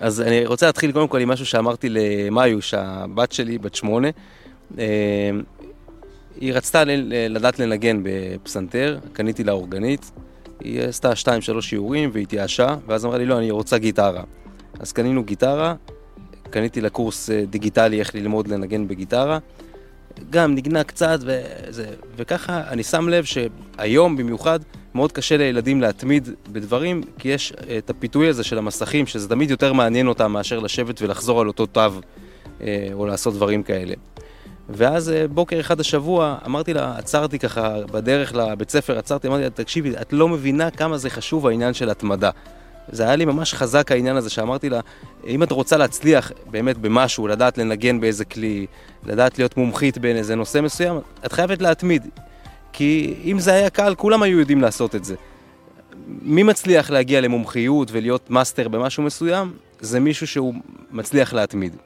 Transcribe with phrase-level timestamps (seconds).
[0.00, 4.08] אז אני רוצה להתחיל קודם כל עם משהו שאמרתי למיוש, הבת שלי, בת שמונה.
[4.78, 5.30] אה,
[6.40, 6.82] היא רצתה
[7.28, 10.10] לדעת לנגן בפסנתר, קניתי לה אורגנית,
[10.60, 14.22] היא עשתה שתיים, שלוש שיעורים והתייאשה, ואז אמרה לי, לא, אני רוצה גיטרה.
[14.80, 15.74] אז קנינו גיטרה,
[16.50, 19.38] קניתי לה קורס אה, דיגיטלי איך ללמוד לנגן בגיטרה.
[20.30, 24.60] גם נגנה קצת, וזה, וככה אני שם לב שהיום במיוחד
[24.94, 29.72] מאוד קשה לילדים להתמיד בדברים, כי יש את הפיתוי הזה של המסכים, שזה תמיד יותר
[29.72, 31.80] מעניין אותם מאשר לשבת ולחזור על אותו תו,
[32.60, 33.94] אה, או לעשות דברים כאלה.
[34.68, 39.50] ואז אה, בוקר אחד השבוע, אמרתי לה, עצרתי ככה בדרך לבית ספר, עצרתי, אמרתי לה,
[39.50, 42.30] תקשיבי, את לא מבינה כמה זה חשוב העניין של התמדה.
[42.88, 44.80] זה היה לי ממש חזק העניין הזה, שאמרתי לה,
[45.26, 48.66] אם את רוצה להצליח באמת במשהו, לדעת לנגן באיזה כלי,
[49.06, 52.06] לדעת להיות מומחית בין איזה נושא מסוים, את חייבת להתמיד.
[52.72, 55.14] כי אם זה היה קל, כולם היו יודעים לעשות את זה.
[56.06, 59.52] מי מצליח להגיע למומחיות ולהיות מאסטר במשהו מסוים?
[59.80, 60.54] זה מישהו שהוא
[60.90, 61.76] מצליח להתמיד.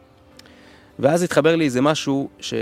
[0.99, 2.55] ואז התחבר לי איזה משהו, ש...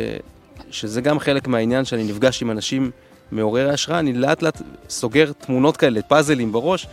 [0.70, 2.90] שזה גם חלק מהעניין שאני נפגש עם אנשים
[3.32, 6.86] מעוררי השראה, אני לאט לאט סוגר תמונות כאלה, פאזלים בראש,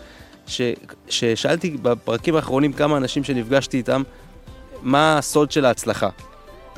[0.47, 0.61] ש...
[1.09, 4.03] ששאלתי בפרקים האחרונים כמה אנשים שנפגשתי איתם,
[4.81, 6.09] מה הסוד של ההצלחה.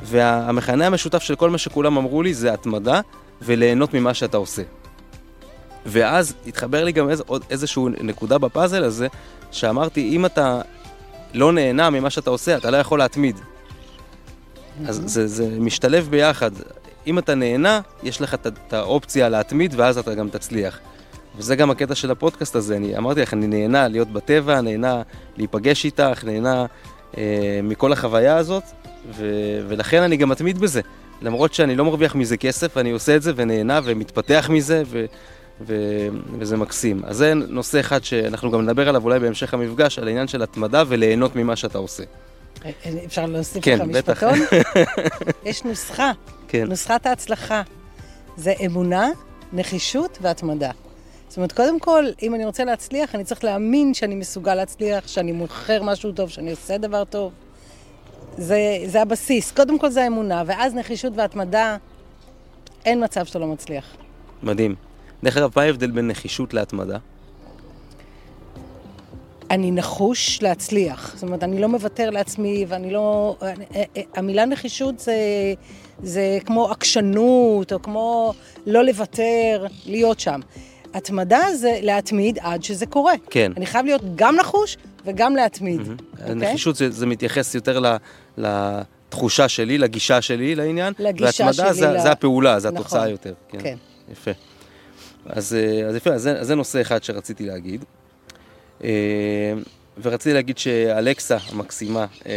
[0.02, 3.00] והמכנה המשותף של כל מה שכולם אמרו לי זה התמדה
[3.42, 4.62] וליהנות ממה שאתה עושה.
[5.86, 9.06] ואז התחבר לי גם איז, עוד איזושהי נקודה בפאזל הזה,
[9.50, 10.60] שאמרתי, אם אתה
[11.34, 13.40] לא נהנה ממה שאתה עושה, אתה לא יכול להתמיד.
[14.86, 16.50] אז זה, זה משתלב ביחד.
[17.06, 20.78] אם אתה נהנה, יש לך את האופציה להתמיד, ואז אתה גם תצליח.
[21.38, 25.02] וזה גם הקטע של הפודקאסט הזה, אני אמרתי לך, אני נהנה להיות בטבע, נהנה
[25.36, 26.66] להיפגש איתך, נהנה
[27.18, 28.62] אה, מכל החוויה הזאת,
[29.16, 29.26] ו,
[29.68, 30.80] ולכן אני גם מתמיד בזה.
[31.22, 35.04] למרות שאני לא מרוויח מזה כסף, אני עושה את זה ונהנה ומתפתח מזה, ו,
[35.60, 35.74] ו,
[36.38, 37.00] וזה מקסים.
[37.04, 40.82] אז זה נושא אחד שאנחנו גם נדבר עליו אולי בהמשך המפגש, על העניין של התמדה
[40.88, 42.02] וליהנות ממה שאתה עושה.
[42.64, 44.24] אה, אה, אפשר להוסיף כן, לך בטח.
[44.24, 44.60] משפטון?
[45.50, 46.12] יש נוסחה,
[46.48, 46.66] כן.
[46.68, 47.62] נוסחת ההצלחה.
[48.36, 49.08] זה אמונה,
[49.52, 50.70] נחישות והתמדה.
[51.28, 55.32] זאת אומרת, קודם כל, אם אני רוצה להצליח, אני צריך להאמין שאני מסוגל להצליח, שאני
[55.32, 57.32] מוכר משהו טוב, שאני עושה דבר טוב.
[58.38, 59.52] זה, זה הבסיס.
[59.52, 61.76] קודם כל זה האמונה, ואז נחישות והתמדה,
[62.84, 63.84] אין מצב שאתה לא מצליח.
[64.42, 64.74] מדהים.
[65.24, 66.98] דרך אגב, מה ההבדל בין נחישות להתמדה?
[69.50, 71.12] אני נחוש להצליח.
[71.14, 73.36] זאת אומרת, אני לא מוותר לעצמי, ואני לא...
[73.42, 75.14] אני- אה, אה, המילה נחישות זה,
[76.02, 78.32] זה כמו עקשנות, או כמו
[78.66, 80.40] לא לוותר, להיות שם.
[80.94, 83.12] התמדה זה להתמיד עד שזה קורה.
[83.30, 83.52] כן.
[83.56, 85.80] אני חייב להיות גם נחוש וגם להתמיד.
[85.80, 86.30] אוקיי?
[86.30, 87.96] הנחישות זה, זה מתייחס יותר ל,
[88.38, 90.92] לתחושה שלי, לגישה שלי לעניין.
[90.98, 92.80] לגישה והתמדה שלי זה, ל- זה הפעולה, זה נכון.
[92.80, 93.32] התוצאה יותר.
[93.48, 93.58] כן.
[93.62, 93.76] כן.
[94.12, 94.30] יפה.
[95.26, 97.84] אז, אה, אז יפה, אז זה, אז זה נושא אחד שרציתי להגיד.
[98.84, 98.88] אה,
[100.02, 102.32] ורציתי להגיד שאלקסה המקסימה אה,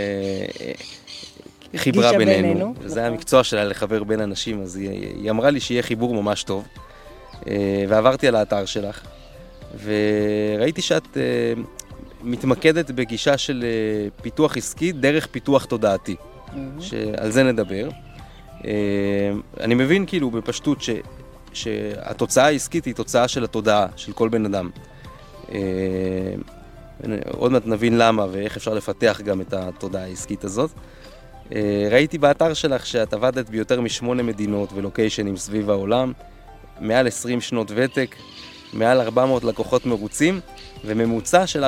[1.76, 2.48] חיברה בינינו.
[2.48, 3.18] בינינו, זה היה נכון.
[3.18, 6.64] המקצוע שלה לחבר בין אנשים, אז היא, היא אמרה לי שיהיה חיבור ממש טוב.
[7.48, 9.02] אה, ועברתי על האתר שלך,
[9.84, 11.54] וראיתי שאת אה,
[12.24, 16.16] מתמקדת בגישה של אה, פיתוח עסקי דרך פיתוח תודעתי,
[16.80, 17.90] שעל זה נדבר.
[19.60, 20.90] אני מבין כאילו בפשטות ש,
[21.54, 24.70] שהתוצאה העסקית היא תוצאה של התודעה של כל בן אדם.
[27.32, 30.72] עוד מעט נבין למה ואיך אפשר לפתח גם את התודעה העסקית הזאת.
[31.92, 36.14] ראיתי באתר שלך שאת עבדת ביותר משמונה מדינות ולוקיישנים סביב העולם,
[36.82, 38.16] מעל 20 שנות ותק,
[38.74, 40.40] מעל 400 לקוחות מרוצים,
[40.86, 41.64] וממוצע של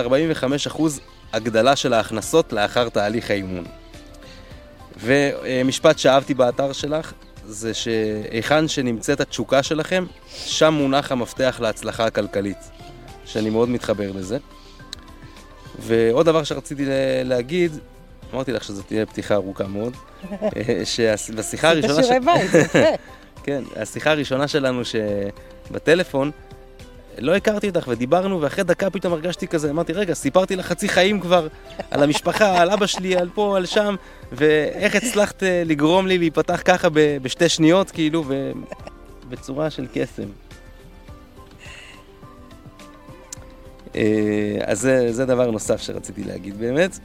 [0.75, 0.81] 45%
[1.34, 3.63] הגדלה של ההכנסות לאחר תהליך האימון.
[5.02, 7.13] ומשפט שאהבתי באתר שלך,
[7.46, 12.57] זה שהיכן שנמצאת התשוקה שלכם, שם מונח המפתח להצלחה הכלכלית,
[13.25, 14.38] שאני מאוד מתחבר לזה.
[15.79, 16.91] ועוד דבר שרציתי לה-
[17.23, 17.72] להגיד,
[18.34, 19.94] אמרתי לך שזו תהיה פתיחה ארוכה מאוד,
[21.16, 22.03] שבשיחה זה הראשונה...
[22.03, 22.79] שיעורי בית, יפה.
[23.44, 26.31] כן, השיחה הראשונה שלנו שבטלפון,
[27.18, 31.20] לא הכרתי אותך ודיברנו, ואחרי דקה פתאום הרגשתי כזה, אמרתי, רגע, סיפרתי לך חצי חיים
[31.20, 31.48] כבר
[31.92, 33.96] על המשפחה, על אבא שלי, על פה, על שם,
[34.32, 38.23] ואיך הצלחת אה, לגרום לי להיפתח ככה ב- בשתי שניות, כאילו,
[39.28, 40.28] ובצורה של קסם.
[43.96, 47.00] אה, אז זה, זה דבר נוסף שרציתי להגיד באמת.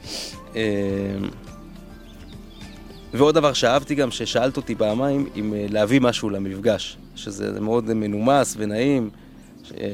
[3.13, 8.55] ועוד דבר שאהבתי גם, ששאלת אותי פעמיים אם אה, להביא משהו למפגש, שזה מאוד מנומס
[8.57, 9.09] ונעים.
[9.63, 9.87] ש- אה,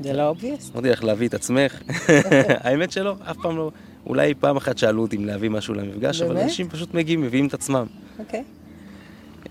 [0.00, 0.70] זה לא obvious?
[0.74, 1.80] אמרתי לך להביא את עצמך.
[2.64, 3.70] האמת שלא, אף פעם לא.
[4.06, 6.44] אולי פעם אחת שאלו אותי אם להביא משהו למפגש, אבל באמת?
[6.44, 7.86] אנשים פשוט מגיעים, מביאים את עצמם.
[8.18, 8.44] אוקיי.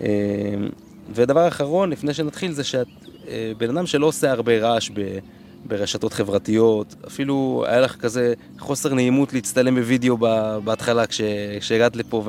[0.02, 0.08] אה,
[1.16, 2.88] ודבר אחרון, לפני שנתחיל, זה שאת
[3.58, 5.18] בן אדם שלא עושה הרבה רעש ב-
[5.66, 10.18] ברשתות חברתיות, אפילו היה לך כזה חוסר נעימות להצטלם בווידאו
[10.64, 11.04] בהתחלה
[11.60, 12.24] כשהגעת לפה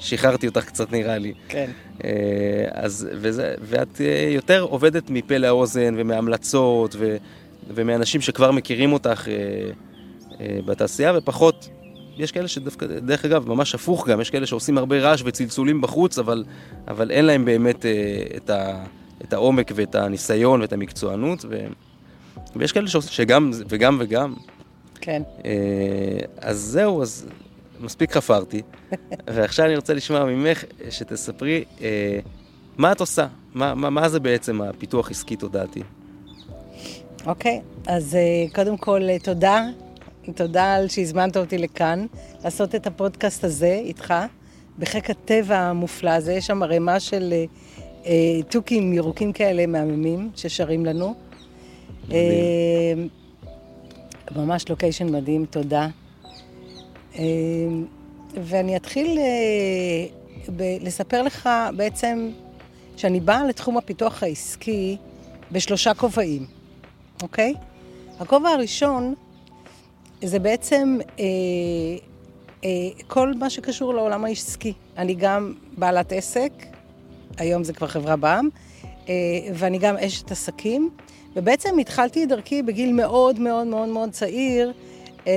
[0.00, 1.32] ושחררתי אותך קצת נראה לי.
[1.48, 1.70] כן.
[2.04, 2.10] אה,
[2.70, 7.16] אז, וזה, ואת אה, יותר עובדת מפה לאוזן ומהמלצות ו,
[7.74, 9.70] ומאנשים שכבר מכירים אותך אה,
[10.66, 11.68] בתעשייה ופחות,
[12.16, 16.18] יש כאלה שדווקא, דרך אגב, ממש הפוך גם, יש כאלה שעושים הרבה רעש וצלצולים בחוץ,
[16.18, 16.44] אבל,
[16.88, 17.86] אבל אין להם באמת
[18.36, 18.84] את, ה,
[19.24, 21.44] את העומק ואת הניסיון ואת המקצוענות.
[21.48, 21.66] ו...
[22.56, 24.34] ויש כאלה שעושים, שגם וגם וגם.
[25.00, 25.22] כן.
[25.44, 25.50] אה,
[26.36, 27.26] אז זהו, אז
[27.80, 28.62] מספיק חפרתי.
[29.34, 32.18] ועכשיו אני רוצה לשמוע ממך שתספרי אה,
[32.76, 35.82] מה את עושה, מה, מה, מה זה בעצם הפיתוח עסקי תודעתי.
[37.26, 39.66] אוקיי, okay, אז אה, קודם כל תודה,
[40.34, 42.06] תודה על שהזמנת אותי לכאן,
[42.44, 44.14] לעשות את הפודקאסט הזה איתך,
[44.78, 47.34] בחיק הטבע המופלא הזה, יש שם ערימה של
[48.48, 51.14] תוכים ירוקים כאלה מהממים ששרים לנו.
[52.12, 52.92] אה,
[54.36, 55.88] ממש לוקיישן מדהים, תודה.
[57.18, 57.24] אה,
[58.34, 60.06] ואני אתחיל אה,
[60.80, 62.30] לספר לך בעצם
[62.96, 64.96] שאני באה לתחום הפיתוח העסקי
[65.52, 66.46] בשלושה כובעים,
[67.22, 67.54] אוקיי?
[68.20, 69.14] הכובע הראשון
[70.22, 70.98] זה בעצם
[73.06, 74.72] כל מה שקשור לעולם העסקי.
[74.96, 76.52] אני גם בעלת עסק,
[77.38, 78.48] היום זה כבר חברה בע"מ,
[79.54, 80.90] ואני גם אשת עסקים,
[81.36, 84.72] ובעצם התחלתי את דרכי בגיל מאוד מאוד מאוד מאוד צעיר,
[85.26, 85.32] אה,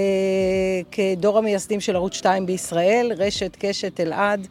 [0.92, 4.48] כדור המייסדים של ערוץ 2 בישראל, רשת, קשת, טלעד.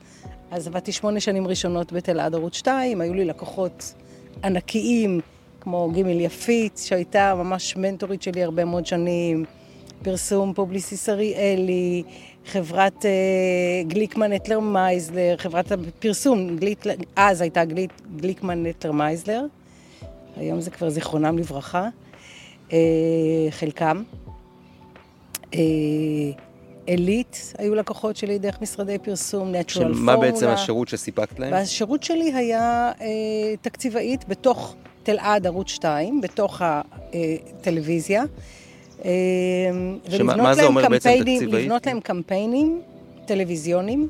[0.50, 3.94] אז עבדתי שמונה שנים ראשונות בטלעד ערוץ 2, היו לי לקוחות
[4.44, 5.20] ענקיים,
[5.60, 9.44] כמו גימל יפית, שהייתה ממש מנטורית שלי הרבה מאוד שנים,
[10.02, 12.02] פרסום פובליסיס אריאלי,
[12.46, 13.10] חברת אה,
[13.86, 16.84] גליקמן נטלר מייזלר, חברת הפרסום, גליק,
[17.16, 19.44] אז הייתה גליק, גליקמן נטלר מייזלר.
[20.36, 21.88] היום זה כבר זיכרונם לברכה,
[22.72, 22.78] אה,
[23.50, 24.02] חלקם.
[26.86, 29.96] עילית אה, היו לקוחות שלי דרך משרדי פרסום, Natural Formula.
[29.96, 31.54] מה בעצם השירות שסיפקת להם?
[31.54, 33.06] השירות שלי היה אה,
[33.60, 38.24] תקציבאית בתוך טלעד ערוץ 2, בתוך הטלוויזיה.
[39.04, 39.10] אה,
[40.10, 41.64] שמה, מה זה אומר בעצם תקציבאית?
[41.64, 42.82] לבנות להם קמפיינים
[43.26, 44.08] טלוויזיוניים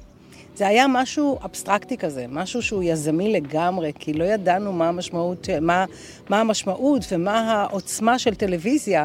[0.56, 5.84] זה היה משהו אבסטרקטי כזה, משהו שהוא יזמי לגמרי, כי לא ידענו מה המשמעות, מה,
[6.28, 9.04] מה המשמעות ומה העוצמה של טלוויזיה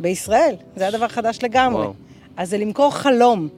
[0.00, 0.54] בישראל.
[0.76, 1.82] זה היה דבר חדש לגמרי.
[1.82, 1.94] וואו.
[2.36, 3.48] אז זה למכור חלום.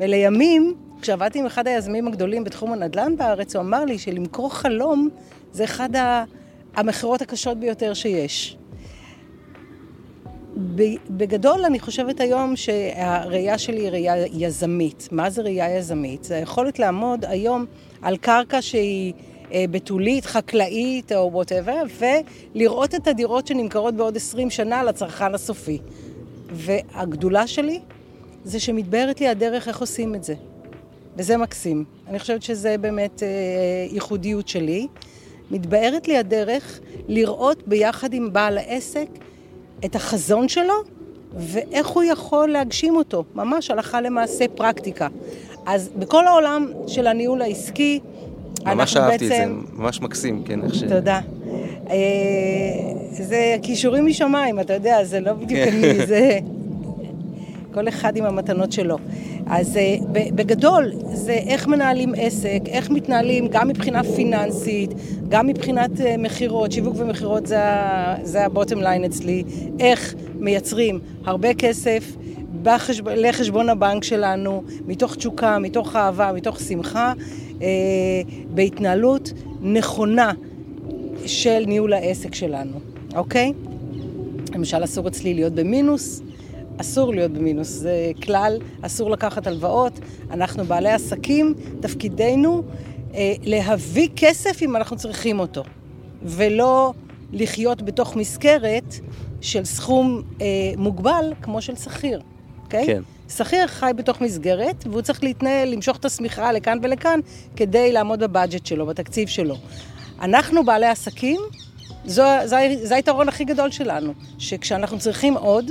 [0.00, 5.08] ולימים, כשעבדתי עם אחד היזמים הגדולים בתחום הנדל"ן בארץ, הוא אמר לי שלמכור חלום
[5.52, 5.88] זה אחד
[6.76, 8.56] המכירות הקשות ביותר שיש.
[11.10, 15.08] בגדול, אני חושבת היום שהראייה שלי היא ראייה יזמית.
[15.12, 16.24] מה זה ראייה יזמית?
[16.24, 17.66] זה היכולת לעמוד היום
[18.02, 19.12] על קרקע שהיא
[19.52, 21.82] אה, בתולית, חקלאית או וואטאבר,
[22.54, 25.78] ולראות את הדירות שנמכרות בעוד 20 שנה לצרכן הסופי.
[26.52, 27.80] והגדולה שלי
[28.44, 30.34] זה שמתבהרת לי הדרך איך עושים את זה.
[31.16, 31.84] וזה מקסים.
[32.08, 33.28] אני חושבת שזה באמת אה,
[33.90, 34.86] ייחודיות שלי.
[35.50, 39.08] מתבהרת לי הדרך לראות ביחד עם בעל העסק
[39.84, 40.74] את החזון שלו
[41.36, 45.08] ואיך הוא יכול להגשים אותו, ממש הלכה למעשה פרקטיקה.
[45.66, 48.00] אז בכל העולם של הניהול העסקי,
[48.64, 49.60] ממש אהבתי בעצם...
[49.60, 50.82] את זה, ממש מקסים, כן, איך ש...
[50.82, 51.20] תודה.
[51.90, 51.96] אה,
[53.12, 55.72] זה כישורים משמיים, אתה יודע, זה לא בדיוק כן.
[55.72, 56.38] אני, זה...
[57.74, 58.96] כל אחד עם המתנות שלו.
[59.46, 64.90] אז אה, בגדול, זה איך מנהלים עסק, איך מתנהלים גם מבחינה פיננסית,
[65.28, 67.58] גם מבחינת אה, מכירות, שיווק ומכירות זה,
[68.22, 69.44] זה הבוטם ליין אצלי,
[69.80, 72.16] איך מייצרים הרבה כסף
[72.62, 73.08] בחשב...
[73.08, 77.12] לחשבון הבנק שלנו, מתוך תשוקה, מתוך אהבה, מתוך שמחה,
[77.62, 77.68] אה,
[78.54, 80.32] בהתנהלות נכונה
[81.26, 82.78] של ניהול העסק שלנו,
[83.14, 83.52] אוקיי?
[84.54, 86.22] למשל, אסור אצלי להיות במינוס,
[86.80, 90.00] אסור להיות במינוס, זה כלל, אסור לקחת הלוואות.
[90.30, 92.62] אנחנו בעלי עסקים, תפקידנו
[93.14, 95.62] אה, להביא כסף אם אנחנו צריכים אותו,
[96.22, 96.92] ולא
[97.32, 98.94] לחיות בתוך מסגרת
[99.40, 100.46] של סכום אה,
[100.76, 102.20] מוגבל כמו של שכיר,
[102.64, 102.86] אוקיי?
[102.86, 103.02] כן.
[103.28, 107.20] שכיר חי בתוך מסגרת, והוא צריך להתנהל, למשוך את השמיכה לכאן ולכאן,
[107.56, 109.56] כדי לעמוד בבאג'ט שלו, בתקציב שלו.
[110.22, 111.40] אנחנו בעלי עסקים,
[112.04, 115.70] זו, זה, זה היתרון הכי גדול שלנו, שכשאנחנו צריכים עוד,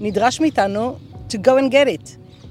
[0.00, 0.96] נדרש מאיתנו
[1.28, 2.10] to go and get it,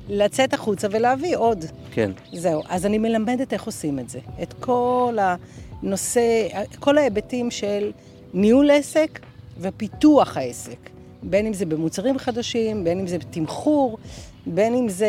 [0.10, 1.66] לצאת החוצה ולהביא עוד.
[1.92, 2.12] כן.
[2.34, 2.62] זהו.
[2.70, 4.20] אז אני מלמדת איך עושים את זה.
[4.42, 6.48] את כל הנושא,
[6.80, 7.92] כל ההיבטים של
[8.34, 9.20] ניהול עסק
[9.60, 10.90] ופיתוח העסק.
[11.24, 13.98] בין אם זה במוצרים חדשים, בין אם זה בתמחור,
[14.46, 15.08] בין אם זה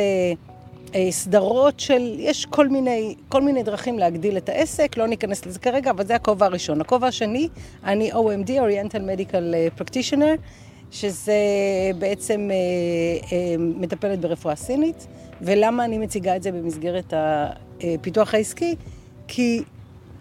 [0.94, 5.58] אה, סדרות של, יש כל מיני, כל מיני דרכים להגדיל את העסק, לא ניכנס לזה
[5.58, 6.80] כרגע, אבל זה הכובע הראשון.
[6.80, 7.48] הכובע השני,
[7.84, 10.40] אני OMD, Oriental Medical Practitioner.
[10.90, 11.34] שזה
[11.98, 12.56] בעצם אה,
[13.32, 15.06] אה, מטפלת ברפואה סינית,
[15.42, 18.76] ולמה אני מציגה את זה במסגרת הפיתוח העסקי?
[19.28, 19.62] כי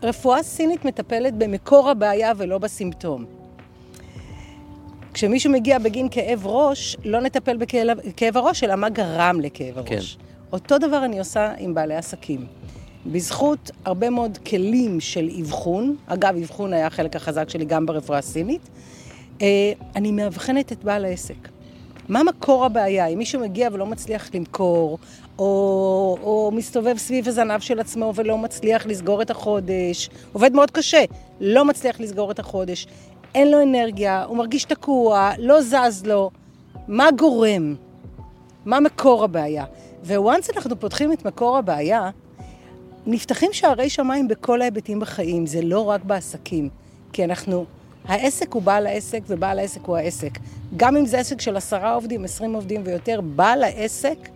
[0.03, 3.25] רפואה סינית מטפלת במקור הבעיה ולא בסימפטום.
[5.13, 10.15] כשמישהו מגיע בגין כאב ראש, לא נטפל בכאב הראש, אלא מה גרם לכאב הראש.
[10.15, 10.23] כן.
[10.51, 12.45] אותו דבר אני עושה עם בעלי עסקים.
[13.05, 18.69] בזכות הרבה מאוד כלים של אבחון, אגב, אבחון היה החלק החזק שלי גם ברפואה הסינית,
[19.95, 21.49] אני מאבחנת את בעל העסק.
[22.09, 23.07] מה מקור הבעיה?
[23.07, 24.99] אם מישהו מגיע ולא מצליח למכור,
[25.39, 31.03] או, או מסתובב סביב הזנב של עצמו ולא מצליח לסגור את החודש, עובד מאוד קשה,
[31.39, 32.87] לא מצליח לסגור את החודש,
[33.35, 36.29] אין לו אנרגיה, הוא מרגיש תקוע, לא זז לו,
[36.87, 37.75] מה גורם?
[38.65, 39.65] מה מקור הבעיה?
[40.05, 42.09] וואנס אנחנו פותחים את מקור הבעיה,
[43.05, 46.69] נפתחים שערי שמיים בכל ההיבטים בחיים, זה לא רק בעסקים.
[47.13, 47.65] כי אנחנו,
[48.09, 50.39] העסק הוא בעל העסק ובעל העסק הוא העסק.
[50.77, 54.29] גם אם זה עסק של עשרה עובדים, עשרים עובדים ויותר, בעל העסק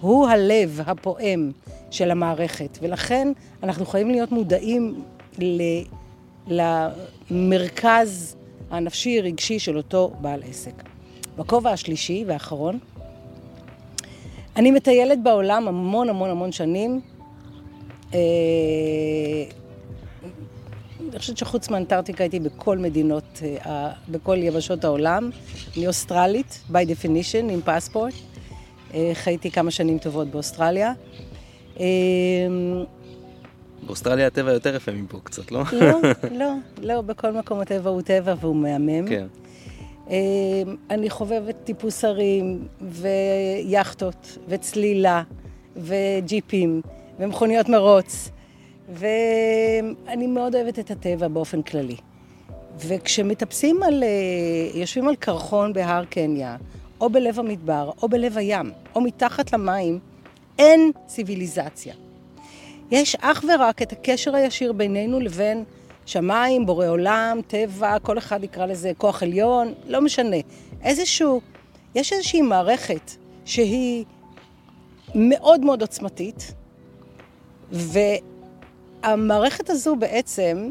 [0.00, 1.52] הוא הלב הפועם
[1.90, 2.78] של המערכת.
[2.82, 3.28] ולכן
[3.62, 5.02] אנחנו חייבים להיות מודעים
[5.38, 5.62] ל,
[7.30, 8.36] למרכז
[8.70, 10.82] הנפשי-רגשי של אותו בעל עסק.
[11.36, 12.78] בכובע השלישי והאחרון,
[14.56, 17.00] אני מטיילת בעולם המון המון המון שנים.
[18.14, 18.20] אה,
[21.14, 25.30] אני חושבת שחוץ מאנטארקטיקה הייתי בכל מדינות, אה, בכל יבשות העולם.
[25.76, 28.14] אני אוסטרלית, by definition, עם פספורט.
[28.94, 30.92] אה, חייתי כמה שנים טובות באוסטרליה.
[33.82, 35.62] באוסטרליה הטבע יותר יפה מפה קצת, לא?
[35.72, 35.98] לא,
[36.40, 36.52] לא,
[36.82, 39.08] לא, בכל מקום הטבע הוא טבע והוא מהמם.
[39.08, 39.26] כן.
[40.90, 45.22] אני חובבת טיפוס הרים, ויאכטות, וצלילה,
[45.76, 46.80] וג'יפים,
[47.18, 48.30] ומכוניות מרוץ,
[48.88, 51.96] ואני מאוד אוהבת את הטבע באופן כללי.
[52.78, 54.08] וכשמטפסים על, אה,
[54.80, 56.56] יושבים על קרחון בהר קניה,
[57.00, 59.98] או בלב המדבר, או בלב הים, או מתחת למים,
[60.58, 61.94] אין ציוויליזציה.
[62.90, 65.64] יש אך ורק את הקשר הישיר בינינו לבין
[66.06, 70.36] שמיים, בורא עולם, טבע, כל אחד יקרא לזה כוח עליון, לא משנה.
[70.82, 71.40] איזשהו,
[71.94, 73.10] יש איזושהי מערכת
[73.44, 74.04] שהיא
[75.14, 76.54] מאוד מאוד עוצמתית,
[79.04, 80.70] והמערכת הזו בעצם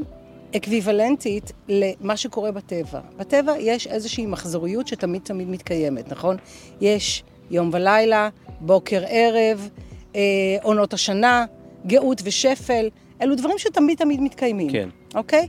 [0.55, 2.99] אקוויוולנטית למה שקורה בטבע.
[3.17, 6.37] בטבע יש איזושהי מחזוריות שתמיד תמיד מתקיימת, נכון?
[6.81, 9.69] יש יום ולילה, בוקר ערב,
[10.15, 10.21] אה,
[10.61, 11.45] עונות השנה,
[11.87, 12.89] גאות ושפל.
[13.21, 14.71] אלו דברים שתמיד תמיד מתקיימים.
[14.71, 14.89] כן.
[15.15, 15.47] אוקיי?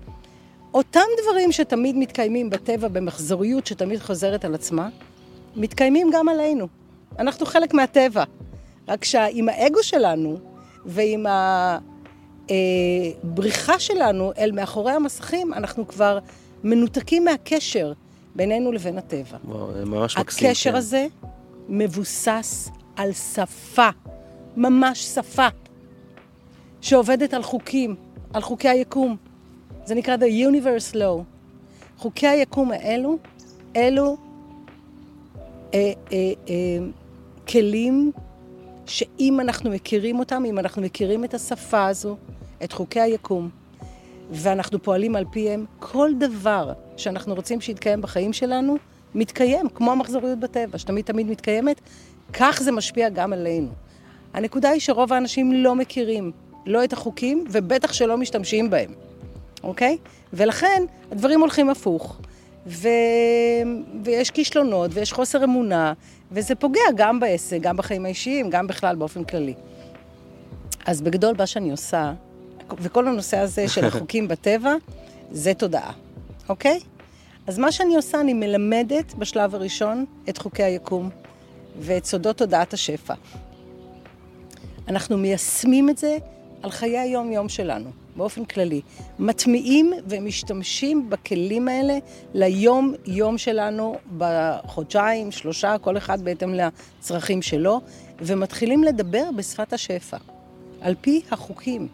[0.74, 4.88] אותם דברים שתמיד מתקיימים בטבע במחזוריות שתמיד חוזרת על עצמה,
[5.56, 6.68] מתקיימים גם עלינו.
[7.18, 8.24] אנחנו חלק מהטבע.
[8.88, 10.38] רק שעם האגו שלנו
[10.86, 11.26] ועם
[12.48, 16.18] הבריחה אה, שלנו אל מאחורי המסכים, אנחנו כבר
[16.64, 17.92] מנותקים מהקשר
[18.34, 19.38] בינינו לבין הטבע.
[19.44, 20.48] וואו, זה ממש מקסים.
[20.48, 20.76] הקשר כן.
[20.76, 21.06] הזה
[21.68, 23.88] מבוסס על שפה,
[24.56, 25.48] ממש שפה.
[26.80, 27.96] שעובדת על חוקים,
[28.32, 29.16] על חוקי היקום.
[29.84, 31.22] זה נקרא The Universe Law.
[31.98, 33.18] חוקי היקום האלו,
[33.76, 34.16] אלו
[35.74, 36.54] אה, אה, אה,
[37.48, 38.12] כלים
[38.86, 42.16] שאם אנחנו מכירים אותם, אם אנחנו מכירים את השפה הזו,
[42.64, 43.48] את חוקי היקום,
[44.30, 48.76] ואנחנו פועלים על פיהם, כל דבר שאנחנו רוצים שיתקיים בחיים שלנו,
[49.14, 51.80] מתקיים, כמו המחזוריות בטבע, שתמיד תמיד מתקיימת,
[52.32, 53.68] כך זה משפיע גם עלינו.
[54.34, 56.32] הנקודה היא שרוב האנשים לא מכירים
[56.66, 58.92] לא את החוקים, ובטח שלא משתמשים בהם,
[59.62, 59.98] אוקיי?
[60.32, 62.20] ולכן הדברים הולכים הפוך.
[62.66, 62.88] ו...
[64.04, 65.92] ויש כישלונות, ויש חוסר אמונה,
[66.32, 69.54] וזה פוגע גם בעסק, גם בחיים האישיים, גם בכלל באופן כללי.
[70.86, 72.12] אז בגדול, מה שאני עושה,
[72.78, 74.74] וכל הנושא הזה של החוקים בטבע,
[75.30, 75.92] זה תודעה,
[76.48, 76.80] אוקיי?
[77.46, 81.10] אז מה שאני עושה, אני מלמדת בשלב הראשון את חוקי היקום
[81.80, 83.14] ואת סודות תודעת השפע.
[84.88, 86.16] אנחנו מיישמים את זה
[86.62, 88.80] על חיי היום-יום שלנו, באופן כללי.
[89.18, 91.98] מטמיעים ומשתמשים בכלים האלה
[92.34, 97.80] ליום-יום שלנו בחודשיים, שלושה, כל אחד בהתאם לצרכים שלו,
[98.20, 100.16] ומתחילים לדבר בשפת השפע,
[100.80, 101.88] על פי החוקים.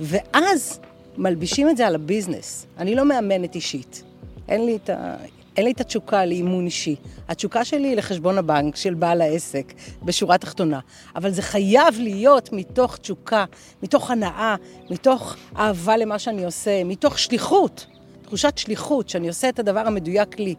[0.00, 0.80] ואז
[1.18, 2.66] מלבישים את זה על הביזנס.
[2.78, 4.02] אני לא מאמנת אישית.
[4.48, 5.16] אין לי את ה...
[5.56, 6.96] אין לי את התשוקה לאימון אישי.
[7.28, 10.80] התשוקה שלי היא לחשבון הבנק של בעל העסק, בשורה תחתונה.
[11.16, 13.44] אבל זה חייב להיות מתוך תשוקה,
[13.82, 14.54] מתוך הנאה,
[14.90, 17.86] מתוך אהבה למה שאני עושה, מתוך שליחות,
[18.22, 20.54] תחושת שליחות, שאני עושה את הדבר המדויק לי.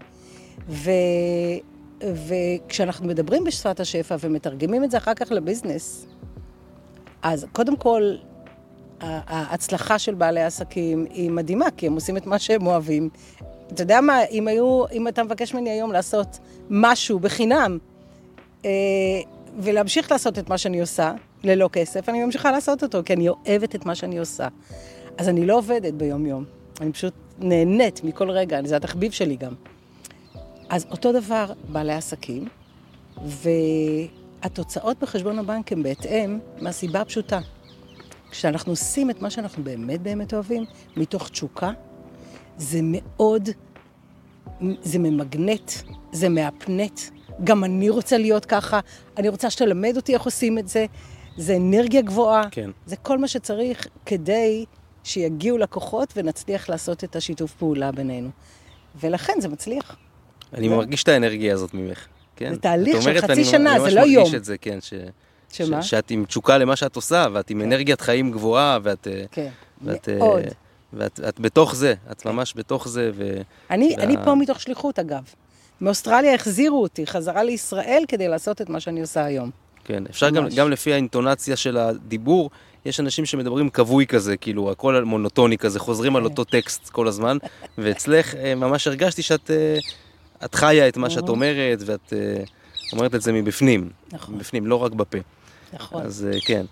[0.70, 0.92] ו...
[2.04, 6.06] וכשאנחנו מדברים בשפת השפע ומתרגמים את זה אחר כך לביזנס,
[7.22, 8.16] אז קודם כל,
[9.02, 13.10] ההצלחה של בעלי העסקים היא מדהימה, כי הם עושים את מה שהם אוהבים,
[13.68, 17.78] אתה יודע מה, אם היו, אם אתה מבקש ממני היום לעשות משהו בחינם,
[18.66, 18.70] אה,
[19.60, 23.76] ולהמשיך לעשות את מה שאני עושה, ללא כסף, אני ממשיכה לעשות אותו, כי אני אוהבת
[23.76, 24.48] את מה שאני עושה.
[25.18, 26.44] אז אני לא עובדת ביום-יום,
[26.82, 29.54] אני פשוט נהנית מכל רגע, זה התחביב שלי גם.
[30.70, 32.48] אז אותו דבר בעלי עסקים,
[34.42, 37.40] והתוצאות בחשבון הבנק הן בהתאם מהסיבה הפשוטה.
[38.32, 40.66] כשאנחנו עושים את מה שאנחנו באמת באמת אוהבים,
[40.98, 41.72] מתוך תשוקה,
[42.58, 43.50] זה מאוד,
[44.82, 45.72] זה ממגנט,
[46.12, 47.00] זה מהפנט.
[47.44, 48.80] גם אני רוצה להיות ככה,
[49.18, 50.86] אני רוצה שתלמד אותי איך עושים את זה.
[51.38, 52.70] זה אנרגיה גבוהה, כן.
[52.86, 54.66] זה כל מה שצריך כדי
[55.04, 58.30] שיגיעו לקוחות ונצליח לעשות את השיתוף פעולה בינינו.
[59.02, 59.96] ולכן זה מצליח.
[60.54, 62.06] אני זה- מרגיש את האנרגיה הזאת ממך.
[62.36, 62.54] כן?
[62.54, 64.36] זה תהליך של חצי אני- שנה, אני זה ממש לא מרגיש יום.
[64.36, 64.94] את זה, כן, ש...
[65.54, 65.82] שמה?
[65.84, 69.08] ש- שאת עם תשוקה למה שאת עושה, ואת עם אנרגיית חיים גבוהה, ואת...
[69.08, 69.50] אה, כן,
[69.82, 70.42] ואת, אה, מאוד.
[70.96, 73.42] ואת את בתוך זה, את ממש בתוך זה, ו...
[73.72, 75.24] אני, וה- אני פה מתוך שליחות, אגב.
[75.82, 79.50] מאוסטרליה החזירו אותי חזרה לישראל כדי לעשות את מה שאני עושה היום.
[79.84, 80.56] כן, אפשר גם, ממש.
[80.56, 82.50] גם לפי האינטונציה של הדיבור,
[82.86, 86.30] יש אנשים שמדברים כבוי כזה, כאילו הכל מונוטוני כזה, חוזרים על כן.
[86.30, 87.38] אותו טקסט כל הזמן,
[87.78, 89.78] ואצלך אה, ממש הרגשתי שאת אה,
[90.46, 92.44] את חיה את מה שאת אומרת, ואת אה,
[92.94, 93.90] אומרת את זה מבפנים.
[94.12, 94.36] נכון.
[94.36, 95.18] מבפנים, לא רק בפה.
[95.74, 96.04] נכון.
[96.04, 96.66] אז כן.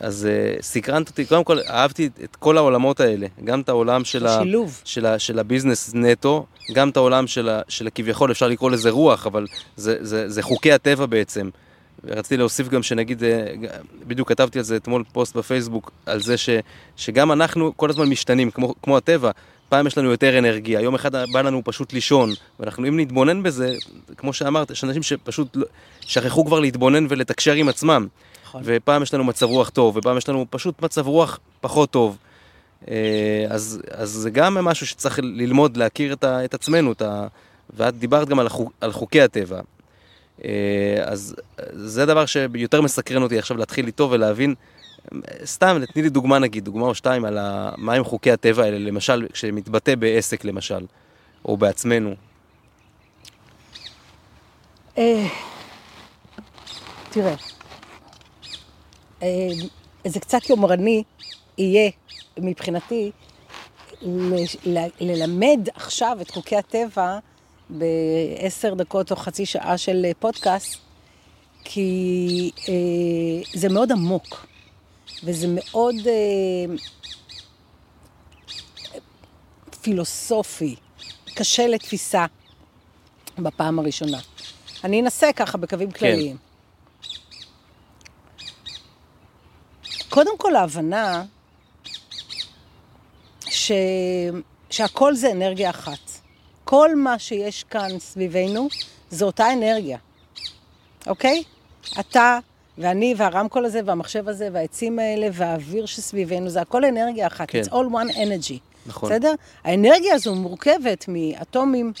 [0.00, 4.26] אז אה, סקרנת אותי, קודם כל אהבתי את כל העולמות האלה, גם את העולם של,
[4.26, 4.38] ה.
[4.84, 8.90] של, ה, של הביזנס נטו, גם את העולם של, ה, של הכביכול, אפשר לקרוא לזה
[8.90, 11.50] רוח, אבל זה, זה, זה חוקי הטבע בעצם.
[12.04, 13.46] ורציתי להוסיף גם שנגיד, אה,
[14.06, 16.50] בדיוק כתבתי על זה אתמול פוסט בפייסבוק, על זה ש,
[16.96, 19.30] שגם אנחנו כל הזמן משתנים, כמו, כמו הטבע.
[19.68, 23.74] פעם יש לנו יותר אנרגיה, יום אחד בא לנו פשוט לישון, ואנחנו אם נתבונן בזה,
[24.16, 25.66] כמו שאמרת, יש אנשים שפשוט לא-
[26.00, 28.06] שכחו כבר להתבונן ולתקשר עם עצמם.
[28.46, 28.62] נכון.
[28.64, 32.16] ופעם יש לנו מצב רוח טוב, ופעם יש לנו פשוט מצב רוח פחות טוב.
[32.88, 37.26] אה, אז, אז זה גם משהו שצריך ללמוד, להכיר את, ה, את עצמנו, את ה,
[37.76, 39.60] ואת דיברת גם על, החוק, על חוקי הטבע.
[40.44, 40.50] אה,
[41.04, 41.36] אז
[41.72, 44.54] זה דבר שיותר מסקרן אותי עכשיו להתחיל איתו ולהבין,
[45.44, 49.26] סתם, תני לי דוגמה נגיד, דוגמה או שתיים על ה, מהם חוקי הטבע האלה, למשל,
[49.32, 50.86] כשמתבטא בעסק למשל,
[51.44, 52.14] או בעצמנו.
[54.98, 55.26] אה,
[57.10, 57.55] תראה, אה,
[60.04, 61.02] זה קצת יומרני
[61.58, 61.90] יהיה
[62.38, 63.10] מבחינתי
[65.00, 67.18] ללמד עכשיו את חוקי הטבע
[67.70, 70.76] בעשר דקות או חצי שעה של אה, פודקאסט,
[71.64, 72.74] כי אה,
[73.54, 74.46] זה מאוד עמוק,
[75.24, 76.74] וזה מאוד אה,
[79.82, 80.76] פילוסופי,
[81.34, 82.26] קשה לתפיסה
[83.38, 84.18] בפעם הראשונה.
[84.84, 86.36] אני אנסה ככה בקווים כלליים.
[90.08, 91.24] קודם כל ההבנה
[93.48, 93.72] ש...
[94.70, 96.10] שהכל זה אנרגיה אחת.
[96.64, 98.68] כל מה שיש כאן סביבנו
[99.10, 99.98] זה אותה אנרגיה,
[101.06, 101.42] אוקיי?
[102.00, 102.38] אתה
[102.78, 107.50] ואני והרמקול הזה והמחשב הזה והעצים האלה והאוויר שסביבנו, זה הכל אנרגיה אחת.
[107.50, 107.60] כן.
[107.60, 108.58] It's all one energy.
[108.86, 109.10] נכון.
[109.10, 109.34] בסדר?
[109.64, 111.92] האנרגיה הזו מורכבת מאטומים,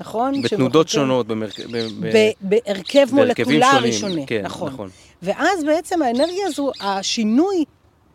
[0.00, 0.42] נכון?
[0.42, 1.60] בתנודות שונות, במרכ...
[2.40, 4.26] בהרכב מולקולרי שונה.
[4.26, 4.72] כן, נכון.
[4.72, 4.90] נכון.
[5.22, 7.64] ואז בעצם האנרגיה הזו, השינוי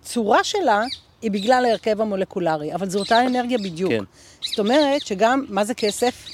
[0.02, 0.84] צורה שלה
[1.22, 3.92] היא בגלל ההרכב המולקולרי, אבל זו אותה אנרגיה בדיוק.
[3.92, 4.04] כן.
[4.42, 6.28] זאת אומרת שגם, מה זה כסף?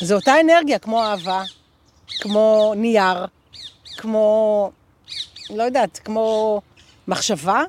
[0.00, 1.42] זו אותה אנרגיה, כמו אהבה,
[2.20, 3.26] כמו נייר,
[3.96, 4.70] כמו,
[5.50, 6.60] לא יודעת, כמו
[7.08, 7.62] מחשבה,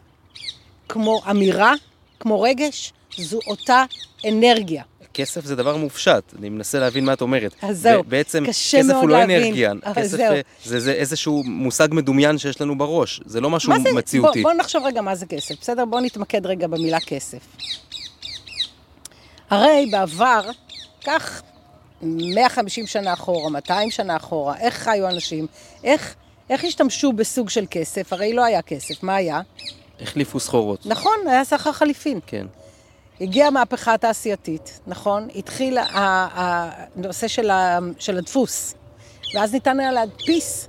[0.89, 1.73] כמו אמירה,
[2.19, 3.83] כמו רגש, זו אותה
[4.27, 4.83] אנרגיה.
[5.15, 7.55] כסף זה דבר מופשט, אני מנסה להבין מה את אומרת.
[7.61, 10.35] אז זהו, ב- בעצם קשה כסף מאוד הוא לא להבין, אנרגיה, כסף זהו.
[10.63, 14.41] זה, זה איזשהו מושג מדומיין שיש לנו בראש, זה לא משהו זה, מציאותי.
[14.43, 15.85] בוא, בוא נחשוב רגע מה זה כסף, בסדר?
[15.85, 17.39] בוא נתמקד רגע במילה כסף.
[19.49, 20.41] הרי בעבר,
[21.05, 21.41] כך
[22.01, 25.47] 150 שנה אחורה, 200 שנה אחורה, איך חיו אנשים?
[25.83, 26.15] איך,
[26.49, 28.13] איך השתמשו בסוג של כסף?
[28.13, 29.41] הרי לא היה כסף, מה היה?
[30.01, 30.85] החליפו סחורות.
[30.85, 32.19] נכון, היה סחר חליפין.
[32.27, 32.45] כן,
[33.21, 35.27] הגיעה המהפכה התעשייתית, נכון?
[35.35, 38.75] התחיל הנושא של, ה- של הדפוס,
[39.35, 40.67] ואז ניתן היה להדפיס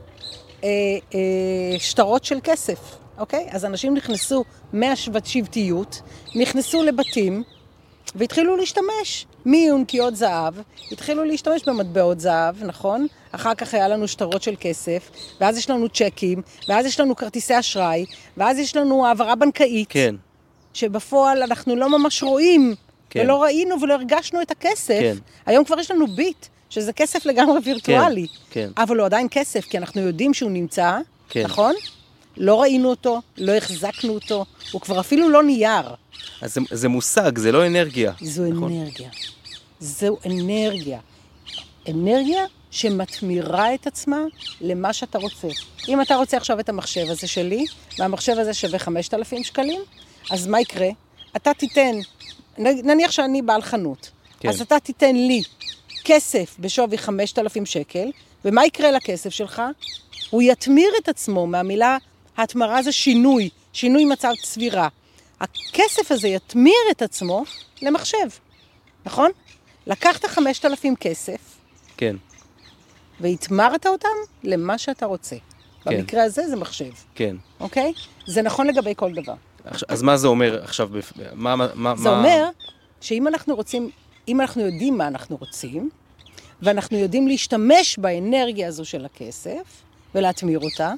[0.64, 0.68] אה,
[1.14, 2.78] אה, שטרות של כסף,
[3.18, 3.46] אוקיי?
[3.50, 6.00] אז אנשים נכנסו מהשבטיות,
[6.34, 7.42] נכנסו לבתים,
[8.14, 10.54] והתחילו להשתמש מיונקיות זהב,
[10.92, 13.06] התחילו להשתמש במטבעות זהב, נכון?
[13.32, 17.58] אחר כך היה לנו שטרות של כסף, ואז יש לנו צ'קים, ואז יש לנו כרטיסי
[17.58, 18.04] אשראי,
[18.36, 19.86] ואז יש לנו העברה בנקאית.
[19.90, 20.14] כן,
[20.76, 22.74] שבפועל אנחנו לא ממש רואים,
[23.10, 23.20] כן.
[23.20, 23.24] כן.
[23.24, 25.00] ולא ראינו ולא הרגשנו את הכסף.
[25.00, 25.16] כן.
[25.46, 28.26] היום כבר יש לנו ביט, שזה כסף לגמרי וירטואלי.
[28.50, 28.70] כן.
[28.76, 31.42] אבל הוא עדיין כסף, כי אנחנו יודעים שהוא נמצא, כן.
[31.44, 31.74] נכון?
[32.36, 35.94] לא ראינו אותו, לא החזקנו אותו, הוא כבר אפילו לא נייר.
[36.42, 38.12] אז זה, זה מושג, זה לא אנרגיה.
[38.20, 38.72] זו נכון.
[38.72, 39.08] אנרגיה.
[39.80, 40.98] זו אנרגיה.
[41.88, 44.20] אנרגיה שמתמירה את עצמה
[44.60, 45.48] למה שאתה רוצה.
[45.88, 47.64] אם אתה רוצה עכשיו את המחשב הזה שלי,
[47.98, 49.80] והמחשב הזה שווה 5,000 שקלים,
[50.30, 50.88] אז מה יקרה?
[51.36, 51.92] אתה תיתן,
[52.58, 54.10] נניח שאני בעל חנות,
[54.40, 54.48] כן.
[54.48, 55.42] אז אתה תיתן לי
[56.04, 58.10] כסף בשווי 5,000 שקל,
[58.44, 59.62] ומה יקרה לכסף שלך?
[60.30, 61.98] הוא יתמיר את עצמו מהמילה,
[62.36, 64.88] ההתמרה זה שינוי, שינוי מצב צבירה.
[65.40, 67.44] הכסף הזה יתמיר את עצמו
[67.82, 68.28] למחשב,
[69.06, 69.30] נכון?
[69.86, 71.40] לקחת 5,000 כסף,
[71.96, 72.16] כן.
[73.20, 74.08] והתמרת אותם
[74.44, 75.36] למה שאתה רוצה.
[75.84, 75.98] כן.
[75.98, 76.90] במקרה הזה זה מחשב.
[77.14, 77.36] כן.
[77.60, 77.92] אוקיי?
[78.26, 79.34] זה נכון לגבי כל דבר.
[79.88, 80.90] אז מה זה אומר עכשיו?
[81.34, 82.18] מה, מה, זה מה...
[82.18, 82.48] אומר
[83.00, 83.90] שאם אנחנו רוצים,
[84.28, 85.90] אם אנחנו יודעים מה אנחנו רוצים,
[86.62, 89.82] ואנחנו יודעים להשתמש באנרגיה הזו של הכסף
[90.14, 90.92] ולהתמיר אותה,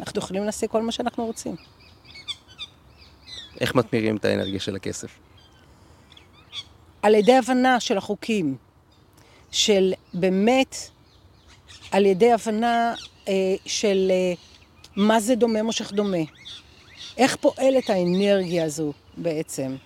[0.00, 1.56] אנחנו יכולים לעשות כל מה שאנחנו רוצים.
[3.60, 5.18] איך מתמירים את האנרגיה של הכסף?
[7.02, 8.56] על ידי הבנה של החוקים,
[9.50, 10.76] של באמת,
[11.90, 12.94] על ידי הבנה
[13.28, 13.32] אה,
[13.66, 14.34] של אה,
[14.96, 16.18] מה זה דומה מושך דומה.
[17.18, 19.76] איך פועלת האנרגיה הזו בעצם?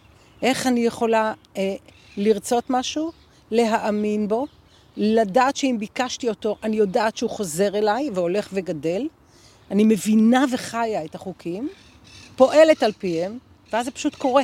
[0.43, 1.75] איך אני יכולה אה,
[2.17, 3.13] לרצות משהו,
[3.51, 4.47] להאמין בו,
[4.97, 9.09] לדעת שאם ביקשתי אותו, אני יודעת שהוא חוזר אליי והולך וגדל.
[9.71, 11.69] אני מבינה וחיה את החוקים,
[12.37, 13.39] פועלת על פיהם,
[13.73, 14.43] ואז זה פשוט קורה.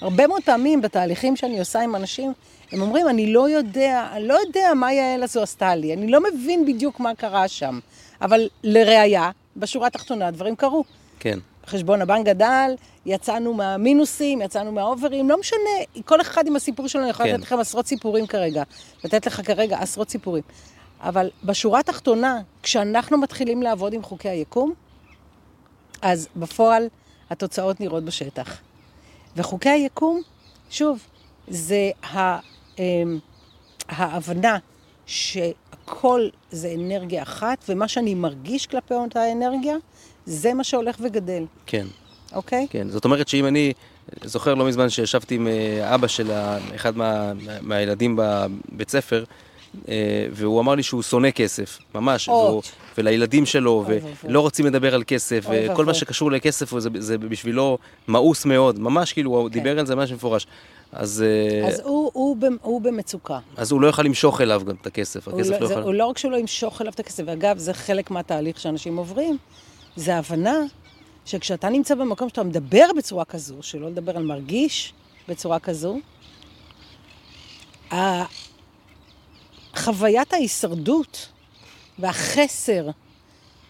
[0.00, 2.32] הרבה מאוד פעמים בתהליכים שאני עושה עם אנשים,
[2.72, 6.20] הם אומרים, אני לא יודע, אני לא יודע מה יעל הזו עשתה לי, אני לא
[6.22, 7.80] מבין בדיוק מה קרה שם.
[8.20, 10.84] אבל לראיה, בשורה התחתונה דברים קרו.
[11.20, 11.38] כן.
[11.66, 12.74] חשבון הבנק גדל,
[13.06, 17.34] יצאנו מהמינוסים, יצאנו מהאוברים, לא משנה, כל אחד עם הסיפור שלו, אני יכולה כן.
[17.34, 18.62] לתת לכם עשרות סיפורים כרגע,
[19.04, 20.42] לתת לך כרגע עשרות סיפורים.
[21.00, 24.74] אבל בשורה התחתונה, כשאנחנו מתחילים לעבוד עם חוקי היקום,
[26.02, 26.88] אז בפועל
[27.30, 28.58] התוצאות נראות בשטח.
[29.36, 30.20] וחוקי היקום,
[30.70, 30.98] שוב,
[31.48, 32.38] זה ה,
[32.78, 33.18] אמ,
[33.88, 34.58] ההבנה
[35.06, 39.76] שהכל זה אנרגיה אחת, ומה שאני מרגיש כלפי אותה אנרגיה,
[40.26, 41.44] זה מה שהולך וגדל.
[41.66, 41.86] כן.
[42.32, 42.66] אוקיי?
[42.70, 43.72] כן, זאת אומרת שאם אני
[44.24, 46.30] זוכר לא מזמן שישבתי עם אה, אבא של
[46.74, 49.24] אחד מה, מהילדים בבית ספר,
[49.88, 52.62] אה, והוא אמר לי שהוא שונא כסף, ממש, והוא,
[52.98, 53.84] ולילדים שלו,
[54.24, 59.12] ולא רוצים לדבר על כסף, וכל מה שקשור לכסף זה, זה בשבילו מאוס מאוד, ממש
[59.12, 59.52] כאילו, הוא כן.
[59.52, 60.46] דיבר על זה ממש מפורש.
[60.92, 61.24] אז...
[61.26, 63.38] אה, אז הוא, הוא, הוא במצוקה.
[63.56, 66.06] אז הוא לא יוכל למשוך אליו גם את הכסף, הכסף לא, לא זה, הוא לא
[66.06, 69.38] רק שהוא לא ימשוך אליו את הכסף, ואגב, זה חלק מהתהליך שאנשים עוברים,
[69.96, 70.58] זה הבנה
[71.24, 74.92] שכשאתה נמצא במקום שאתה מדבר בצורה כזו, שלא לדבר על מרגיש
[75.28, 75.98] בצורה כזו,
[79.76, 81.28] חוויית ההישרדות
[81.98, 82.90] והחסר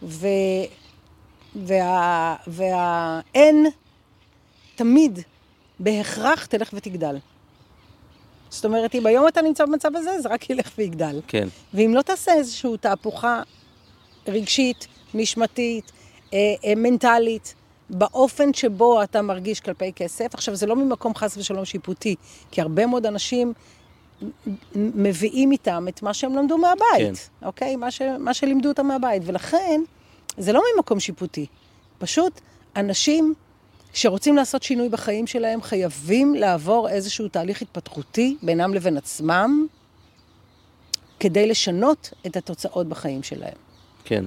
[0.02, 0.26] ו...
[1.56, 2.37] וה...
[2.46, 3.66] והאין
[4.74, 5.18] תמיד
[5.80, 7.16] בהכרח תלך ותגדל.
[8.50, 11.20] זאת אומרת, אם היום אתה נמצא במצב הזה, זה רק ילך ויגדל.
[11.28, 11.48] כן.
[11.74, 13.42] ואם לא תעשה איזושהי תהפוכה
[14.28, 15.92] רגשית, נשמתית,
[16.77, 17.55] מנטלית,
[17.90, 22.14] באופן שבו אתה מרגיש כלפי כסף, עכשיו זה לא ממקום חס ושלום שיפוטי,
[22.51, 23.53] כי הרבה מאוד אנשים
[24.75, 27.47] מביאים איתם את מה שהם למדו מהבית, כן.
[27.47, 27.77] אוקיי?
[27.77, 29.23] מה, ש, מה שלימדו אותם מהבית.
[29.27, 29.81] ולכן,
[30.38, 31.47] זה לא ממקום שיפוטי.
[31.99, 32.40] פשוט
[32.77, 33.35] אנשים
[33.92, 39.66] שרוצים לעשות שינוי בחיים שלהם חייבים לעבור איזשהו תהליך התפתחותי בינם לבין עצמם,
[41.20, 43.57] כדי לשנות את התוצאות בחיים שלהם.
[44.05, 44.25] כן.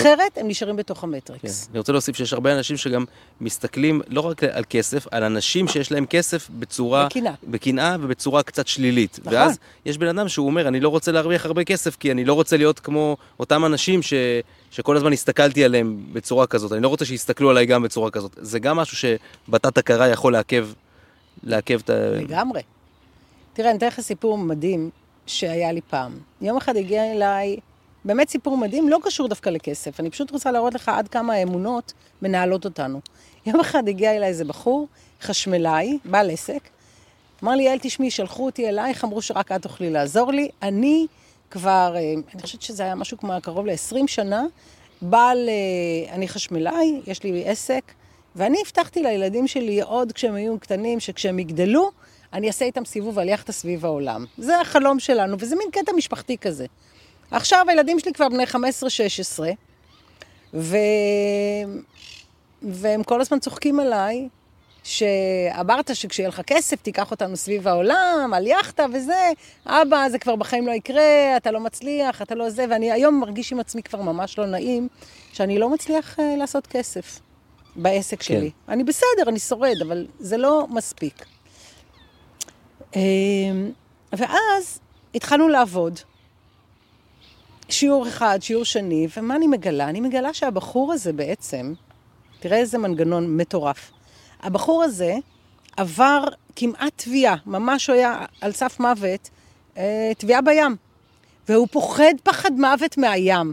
[0.00, 1.64] אחרת הם נשארים בתוך המטריקס.
[1.64, 1.70] כן.
[1.70, 3.04] אני רוצה להוסיף שיש הרבה אנשים שגם
[3.40, 7.06] מסתכלים לא רק על כסף, על אנשים שיש להם כסף בצורה...
[7.06, 7.32] בקנאה.
[7.44, 9.18] בקנאה ובצורה קצת שלילית.
[9.20, 9.32] נכון.
[9.32, 12.34] ואז יש בן אדם שהוא אומר, אני לא רוצה להרוויח הרבה כסף, כי אני לא
[12.34, 14.14] רוצה להיות כמו אותם אנשים ש...
[14.70, 16.72] שכל הזמן הסתכלתי עליהם בצורה כזאת.
[16.72, 18.38] אני לא רוצה שיסתכלו עליי גם בצורה כזאת.
[18.40, 20.68] זה גם משהו שבתת הכרה יכול לעכב,
[21.42, 21.94] לעכב את ה...
[22.10, 22.62] לגמרי.
[23.52, 24.90] תראה, אני אתן לך סיפור מדהים
[25.26, 26.18] שהיה לי פעם.
[26.40, 27.56] יום אחד הגיע אליי...
[28.04, 30.00] באמת סיפור מדהים, לא קשור דווקא לכסף.
[30.00, 33.00] אני פשוט רוצה להראות לך עד כמה האמונות מנהלות אותנו.
[33.46, 34.86] יום אחד הגיע אליי איזה בחור,
[35.22, 36.60] חשמלאי, בעל עסק,
[37.42, 40.48] אמר לי, יעל, תשמעי, שלחו אותי אלייך, אמרו שרק את תוכלי לעזור לי.
[40.62, 41.06] אני
[41.50, 44.44] כבר, אה, אני חושבת שזה היה משהו כמו קרוב ל-20 שנה,
[45.02, 47.92] בעל, אה, אני חשמלאי, יש לי עסק,
[48.36, 51.90] ואני הבטחתי לילדים שלי עוד כשהם היו קטנים, שכשהם יגדלו,
[52.32, 54.24] אני אעשה איתם סיבוב על יאכטה סביב העולם.
[54.38, 56.66] זה החלום שלנו, וזה מין קטע משפחתי כזה.
[57.30, 58.56] עכשיו הילדים שלי כבר בני 15-16,
[60.54, 60.76] ו...
[62.62, 64.28] והם כל הזמן צוחקים עליי,
[64.84, 69.30] שאמרת שכשיהיה לך כסף תיקח אותנו סביב העולם, על יאכטה וזה,
[69.66, 73.52] אבא, זה כבר בחיים לא יקרה, אתה לא מצליח, אתה לא זה, ואני היום מרגיש
[73.52, 74.88] עם עצמי כבר ממש לא נעים,
[75.32, 77.20] שאני לא מצליח uh, לעשות כסף
[77.76, 78.24] בעסק כן.
[78.24, 78.50] שלי.
[78.68, 81.24] אני בסדר, אני שורד, אבל זה לא מספיק.
[82.92, 82.96] Uh,
[84.12, 84.80] ואז
[85.14, 86.00] התחלנו לעבוד.
[87.68, 89.88] שיעור אחד, שיעור שני, ומה אני מגלה?
[89.88, 91.74] אני מגלה שהבחור הזה בעצם,
[92.40, 93.90] תראה איזה מנגנון מטורף.
[94.42, 95.16] הבחור הזה
[95.76, 96.24] עבר
[96.56, 99.30] כמעט תביעה, ממש הוא היה על סף מוות,
[99.76, 100.76] אה, תביעה בים.
[101.48, 103.52] והוא פוחד פחד מוות מהים.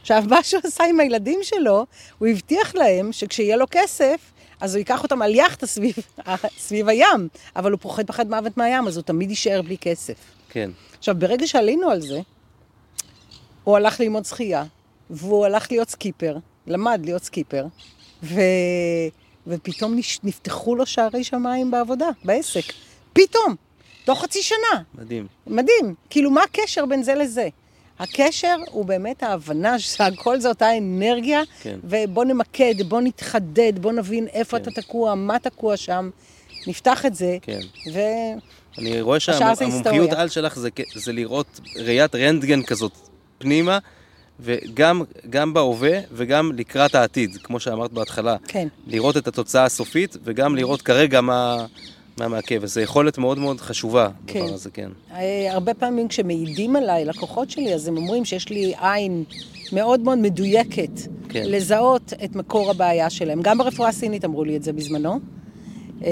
[0.00, 1.86] עכשיו, מה שהוא עשה עם הילדים שלו,
[2.18, 4.20] הוא הבטיח להם שכשיהיה לו כסף,
[4.60, 5.94] אז הוא ייקח אותם על יאכטה סביב,
[6.58, 10.16] סביב הים, אבל הוא פוחד פחד מוות מהים, אז הוא תמיד יישאר בלי כסף.
[10.50, 10.70] כן.
[10.98, 12.20] עכשיו, ברגע שעלינו על זה,
[13.68, 14.64] הוא הלך ללמוד שחייה,
[15.10, 17.66] והוא הלך להיות סקיפר, למד להיות סקיפר,
[18.22, 18.40] ו...
[19.46, 19.98] ופתאום.
[20.22, 22.72] נפתחו לו שערי שמיים בעבודה, בעסק.
[23.12, 23.54] פתאום,
[24.04, 24.82] תוך חצי שנה.
[24.94, 25.26] מדהים.
[25.46, 25.94] מדהים.
[26.10, 27.48] כאילו, מה הקשר בין זה לזה?
[27.98, 31.78] הקשר הוא באמת ההבנה שהכל זה אותה אנרגיה, כן.
[31.84, 34.62] ובוא נמקד, בוא נתחדד, בוא נבין איפה כן.
[34.62, 36.10] אתה תקוע, מה תקוע שם,
[36.66, 37.60] נפתח את זה, כן.
[37.94, 38.00] ו...
[38.78, 40.12] אני רואה שהמומחיות.
[40.12, 42.92] על שלך זה, זה לראות ראיית רנטגן כזאת
[43.38, 43.78] פנימה,
[44.40, 48.36] וגם גם בהווה וגם לקראת העתיד, כמו שאמרת בהתחלה.
[48.48, 48.68] כן.
[48.86, 51.66] לראות את התוצאה הסופית, וגם לראות כרגע מה,
[52.18, 52.58] מה מעכב.
[52.62, 54.40] וזו יכולת מאוד מאוד חשובה, כן.
[54.40, 54.90] הדבר הזה, כן.
[55.12, 59.24] אה, הרבה פעמים כשמעידים עליי, לקוחות שלי, אז הם אומרים שיש לי עין
[59.72, 61.42] מאוד מאוד מדויקת כן.
[61.46, 63.42] לזהות את מקור הבעיה שלהם.
[63.42, 65.20] גם ברפואה הסינית אמרו לי את זה בזמנו.
[66.04, 66.10] אה,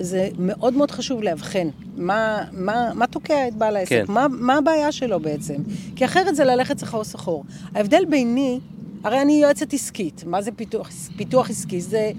[0.00, 4.04] זה מאוד מאוד חשוב לאבחן מה, מה, מה תוקע את בעל העסק, כן.
[4.08, 5.54] מה, מה הבעיה שלו בעצם.
[5.96, 7.44] כי אחרת זה ללכת שחור שחור.
[7.74, 8.60] ההבדל ביני,
[9.04, 10.24] הרי אני יועצת עסקית.
[10.26, 11.80] מה זה פיתוח, פיתוח עסקי?
[11.80, 12.10] זה...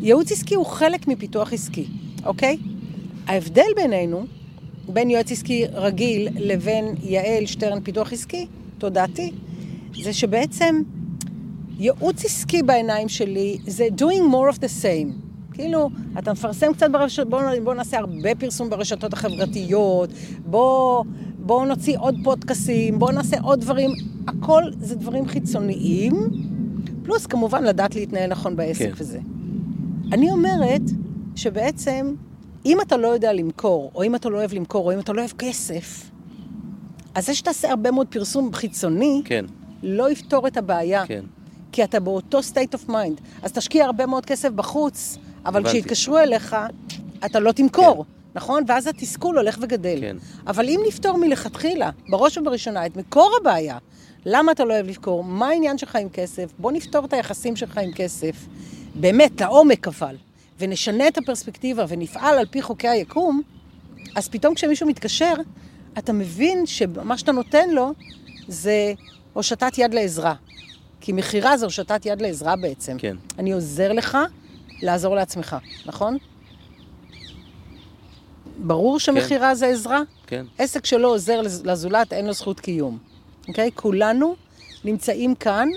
[0.00, 1.86] ייעוץ עסקי הוא חלק מפיתוח עסקי,
[2.24, 2.56] אוקיי?
[3.26, 4.26] ההבדל בינינו,
[4.88, 8.46] בין יועץ עסקי רגיל לבין יעל שטרן פיתוח עסקי,
[8.78, 9.32] תודעתי,
[10.02, 10.82] זה שבעצם
[11.78, 15.24] ייעוץ עסקי בעיניים שלי זה doing more of the same.
[15.54, 20.10] כאילו, אתה מפרסם קצת ברשתות, בוא, בוא נעשה הרבה פרסום ברשתות החברתיות,
[20.46, 21.04] בוא,
[21.38, 23.90] בוא נוציא עוד פודקאסים, בוא נעשה עוד דברים,
[24.28, 26.12] הכל זה דברים חיצוניים,
[27.02, 28.92] פלוס כמובן לדעת להתנהל נכון בעסק כן.
[28.96, 29.18] וזה.
[30.12, 30.82] אני אומרת
[31.36, 32.14] שבעצם,
[32.66, 35.20] אם אתה לא יודע למכור, או אם אתה לא אוהב למכור, או אם אתה לא
[35.20, 36.10] אוהב כסף,
[37.14, 39.44] אז זה שתעשה הרבה מאוד פרסום חיצוני, כן,
[39.82, 41.06] לא יפתור את הבעיה.
[41.06, 41.24] כן.
[41.72, 43.20] כי אתה באותו state of mind.
[43.42, 45.68] אז תשקיע הרבה מאוד כסף בחוץ, אבל הבנתי.
[45.68, 46.56] כשיתקשרו אליך,
[47.24, 48.04] אתה לא תמכור,
[48.34, 48.62] נכון?
[48.66, 49.98] ואז התסכול הולך וגדל.
[50.00, 50.16] כן.
[50.46, 53.78] אבל אם נפתור מלכתחילה, בראש ובראשונה, את מקור הבעיה,
[54.26, 57.78] למה אתה לא אוהב למכור, מה העניין שלך עם כסף, בוא נפתור את היחסים שלך
[57.78, 58.46] עם כסף,
[58.94, 60.16] באמת, לעומק אבל,
[60.60, 63.42] ונשנה את הפרספקטיבה ונפעל על פי חוקי היקום,
[64.14, 65.34] אז פתאום כשמישהו מתקשר,
[65.98, 67.92] אתה מבין שמה שאתה נותן לו
[68.48, 68.92] זה
[69.32, 70.34] הושטת יד לעזרה.
[71.00, 72.96] כי מכירה זה הושטת יד לעזרה בעצם.
[72.98, 73.16] כן.
[73.38, 74.18] אני עוזר לך
[74.84, 76.16] לעזור לעצמך, נכון?
[78.58, 80.00] ברור שמכירה זה עזרה?
[80.26, 80.44] כן.
[80.58, 82.98] עסק שלא עוזר לז- לזולת, אין לו זכות קיום.
[83.48, 83.70] אוקיי?
[83.74, 84.36] כולנו
[84.84, 85.68] נמצאים כאן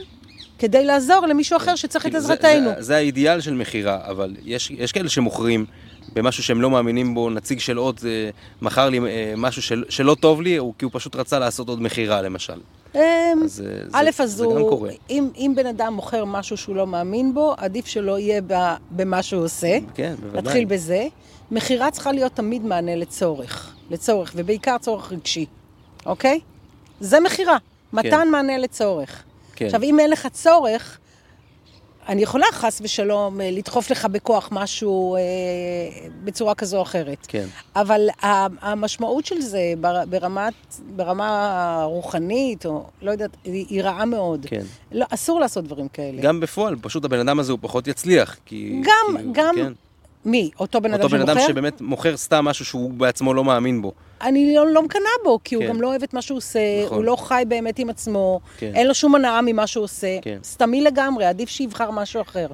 [0.60, 2.70] כדי לעזור למישהו אחר שצריך את כאילו, זה- עזרתנו.
[2.76, 5.66] זה, זה האידיאל של מכירה, אבל יש, יש כאלה שמוכרים
[6.14, 8.30] במשהו שהם לא מאמינים בו, נציג של עוד אה,
[8.62, 11.82] מכר לי אה, משהו של, שלא טוב לי, הוא, כי הוא פשוט רצה לעשות עוד
[11.82, 12.60] מכירה למשל.
[12.98, 14.90] אמ, אז אה, א', זה, אז זה גם הוא, קורה.
[15.10, 19.24] אם, אם בן אדם מוכר משהו שהוא לא מאמין בו, עדיף שלא יהיה ב- במה
[19.24, 19.78] שהוא עושה.
[19.94, 20.42] כן, בוודאי.
[20.42, 21.08] נתחיל בזה.
[21.52, 23.74] מכירה צריכה להיות תמיד מענה לצורך.
[23.92, 25.46] לצורך, ובעיקר צורך רגשי,
[26.06, 26.40] אוקיי?
[27.00, 27.58] זה מכירה.
[27.94, 29.24] מתן מענה לצורך.
[29.56, 29.66] כן.
[29.66, 30.98] עכשיו, אם אין לך צורך,
[32.08, 35.22] אני יכולה חס ושלום אה, לדחוף לך בכוח משהו אה,
[36.24, 37.18] בצורה כזו או אחרת.
[37.28, 37.46] כן.
[37.76, 38.08] אבל
[38.62, 40.54] המשמעות של זה בר- ברמת,
[40.96, 44.46] ברמה רוחנית, או לא יודעת, היא, היא רעה מאוד.
[44.50, 44.62] כן.
[44.92, 46.22] לא, אסור לעשות דברים כאלה.
[46.22, 48.82] גם בפועל, פשוט הבן אדם הזה הוא פחות יצליח, כי...
[48.84, 49.74] גם, כי, גם, כן.
[50.28, 50.50] מי?
[50.60, 51.32] אותו בן אדם אותו בן שמוכר?
[51.32, 53.92] אדם שבאמת מוכר סתם משהו שהוא בעצמו לא מאמין בו.
[54.22, 55.70] אני לא, לא מקנאה בו, כי הוא כן.
[55.70, 56.98] גם לא אוהב את מה שהוא עושה, נכון.
[56.98, 58.72] הוא לא חי באמת עם עצמו, כן.
[58.76, 60.18] אין לו שום הנאה ממה שהוא עושה.
[60.22, 60.38] כן.
[60.44, 62.48] סתמי לגמרי, עדיף שיבחר משהו אחר.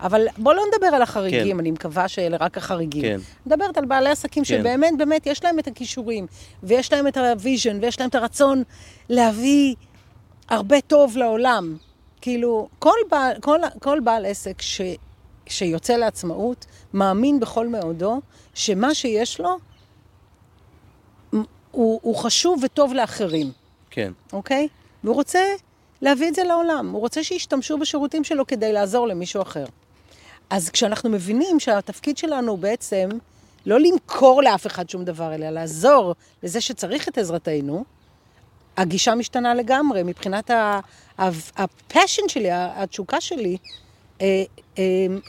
[0.00, 1.58] אבל בוא לא נדבר על החריגים, כן.
[1.58, 3.02] אני מקווה שאלה רק החריגים.
[3.02, 3.20] כן.
[3.46, 4.48] מדברת על בעלי עסקים כן.
[4.48, 6.26] שבאמת, באמת, יש להם את הכישורים,
[6.62, 8.62] ויש להם את ה vision, ויש להם את הרצון
[9.08, 9.74] להביא
[10.48, 11.76] הרבה טוב לעולם.
[12.20, 14.80] כאילו, כל בעל, כל, כל בעל עסק ש,
[15.46, 18.20] שיוצא לעצמאות, מאמין בכל מאודו,
[18.54, 19.56] שמה שיש לו,
[21.70, 23.52] הוא, הוא חשוב וטוב לאחרים,
[23.90, 24.12] כן.
[24.32, 24.68] אוקיי?
[25.04, 25.40] והוא רוצה
[26.02, 26.90] להביא את זה לעולם.
[26.90, 29.64] הוא רוצה שישתמשו בשירותים שלו כדי לעזור למישהו אחר.
[30.50, 33.08] אז כשאנחנו מבינים שהתפקיד שלנו הוא בעצם
[33.66, 37.84] לא למכור לאף אחד שום דבר, אלא לעזור לזה שצריך את עזרתנו,
[38.76, 40.02] הגישה משתנה לגמרי.
[40.02, 40.80] מבחינת ה-
[41.18, 43.56] ה- הפשן שלי, התשוקה שלי,
[44.20, 44.44] אה,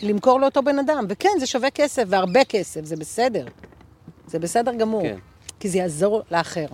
[0.01, 1.05] למכור לאותו בן אדם.
[1.10, 3.45] וכן, זה שווה כסף, והרבה כסף, זה בסדר.
[4.27, 5.01] זה בסדר גמור.
[5.01, 5.17] כן.
[5.60, 6.65] כי זה יעזור לאחר.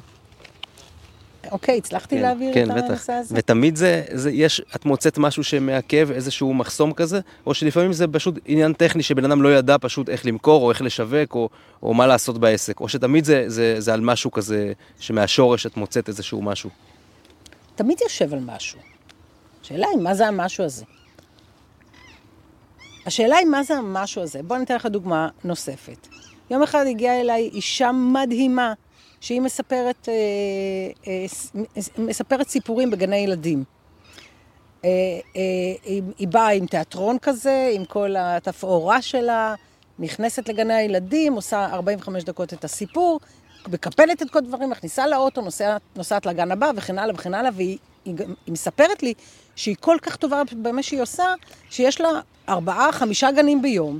[1.51, 2.85] אוקיי, הצלחתי כן, להעביר כן, את בטח.
[2.87, 3.35] הנושא הזה?
[3.37, 8.39] ותמיד זה, זה, יש, את מוצאת משהו שמעכב, איזשהו מחסום כזה, או שלפעמים זה פשוט
[8.45, 11.49] עניין טכני שבן אדם לא ידע פשוט איך למכור, או איך לשווק, או,
[11.83, 16.09] או מה לעשות בעסק, או שתמיד זה, זה, זה על משהו כזה, שמהשורש את מוצאת
[16.09, 16.69] איזשהו משהו.
[17.75, 18.79] תמיד יושב על משהו.
[19.63, 20.85] השאלה היא, מה זה המשהו הזה?
[23.05, 24.43] השאלה היא, מה זה המשהו הזה?
[24.43, 26.07] בוא ניתן לך דוגמה נוספת.
[26.49, 28.73] יום אחד הגיעה אליי אישה מדהימה,
[29.21, 30.13] שהיא מספרת, אה,
[31.07, 31.25] אה,
[31.97, 33.63] מספרת סיפורים בגני ילדים.
[34.85, 34.89] אה,
[35.35, 35.41] אה,
[35.83, 39.55] היא, היא באה עם תיאטרון כזה, עם כל התפאורה שלה,
[39.99, 43.19] נכנסת לגני הילדים, עושה 45 דקות את הסיפור,
[43.67, 47.77] מקפלת את כל הדברים, מכניסה לאוטו, נוסעת, נוסעת לגן הבא וכן הלאה וכן הלאה, והיא
[48.05, 49.13] היא, היא מספרת לי
[49.55, 51.33] שהיא כל כך טובה במה שהיא עושה,
[51.69, 52.09] שיש לה
[52.49, 53.99] ארבעה, חמישה גנים ביום.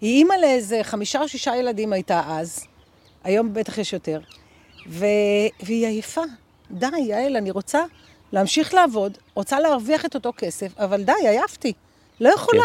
[0.00, 2.66] היא אימא לאיזה חמישה או שישה ילדים הייתה אז,
[3.24, 4.20] היום בטח יש יותר,
[4.88, 5.06] ו...
[5.62, 6.22] והיא עייפה.
[6.70, 7.80] די, יעל, אני רוצה
[8.32, 11.72] להמשיך לעבוד, רוצה להרוויח את אותו כסף, אבל די, עייפתי.
[12.20, 12.64] לא יכולה.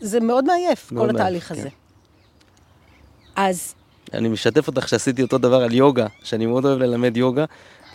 [0.00, 1.54] זה מאוד מעייף, מאוד כל מעייף, התהליך כן.
[1.54, 1.68] הזה.
[3.36, 3.74] אז
[4.14, 7.44] אני משתף אותך שעשיתי אותו דבר על יוגה, שאני מאוד אוהב ללמד יוגה,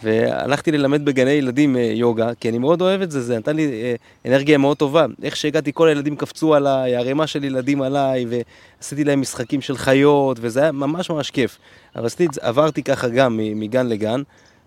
[0.03, 3.65] והלכתי ללמד בגני ילדים אה, יוגה, כי אני מאוד אוהב את זה, זה נתן לי
[3.65, 5.05] אה, אנרגיה מאוד טובה.
[5.23, 10.37] איך שהגעתי, כל הילדים קפצו עליי, ערימה של ילדים עליי, ועשיתי להם משחקים של חיות,
[10.41, 11.57] וזה היה ממש ממש כיף.
[11.95, 14.21] אבל עשיתי את זה, עברתי ככה גם מגן לגן.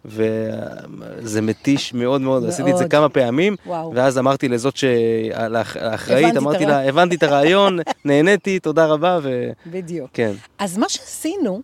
[0.04, 2.90] וזה מתיש מאוד מאוד, עשיתי את זה מאוד.
[2.90, 3.92] כמה פעמים, וואו.
[3.94, 9.18] ואז אמרתי לזאת שהאחראית, אמרתי לה, הבנתי את הרעיון, נהניתי, תודה רבה,
[9.66, 10.10] בדיוק.
[10.10, 11.62] וכן, אז מה שעשינו,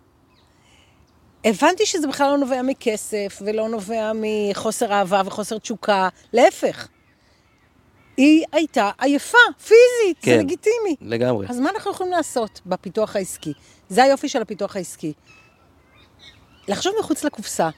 [1.45, 6.87] הבנתי שזה בכלל לא נובע מכסף, ולא נובע מחוסר אהבה וחוסר תשוקה, להפך.
[8.17, 10.31] היא הייתה עייפה, פיזית, כן.
[10.31, 10.95] זה לגיטימי.
[11.01, 11.47] לגמרי.
[11.49, 13.53] אז מה אנחנו יכולים לעשות בפיתוח העסקי?
[13.89, 15.13] זה היופי של הפיתוח העסקי.
[16.67, 17.69] לחשוב מחוץ לקופסה,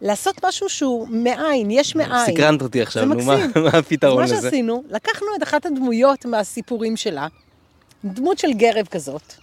[0.00, 2.26] לעשות משהו שהוא מאין, יש מאין.
[2.26, 3.36] סקרנת אותי עכשיו, נו, מה.
[3.62, 4.48] מה הפתרון אז מה לזה?
[4.48, 7.26] שעשינו, לקחנו את אחת הדמויות מהסיפורים שלה,
[8.04, 9.34] דמות של גרב כזאת,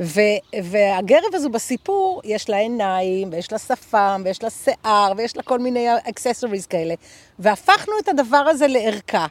[0.00, 0.20] ו,
[0.62, 5.58] והגרב הזו בסיפור, יש לה עיניים, ויש לה שפם, ויש לה שיער, ויש לה כל
[5.58, 6.94] מיני אקססוריז כאלה,
[7.38, 9.26] והפכנו את הדבר הזה לערכה.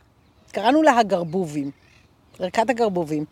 [0.52, 1.72] קראנו לה הגרבובים,
[2.40, 3.26] ערכת הגרבובים.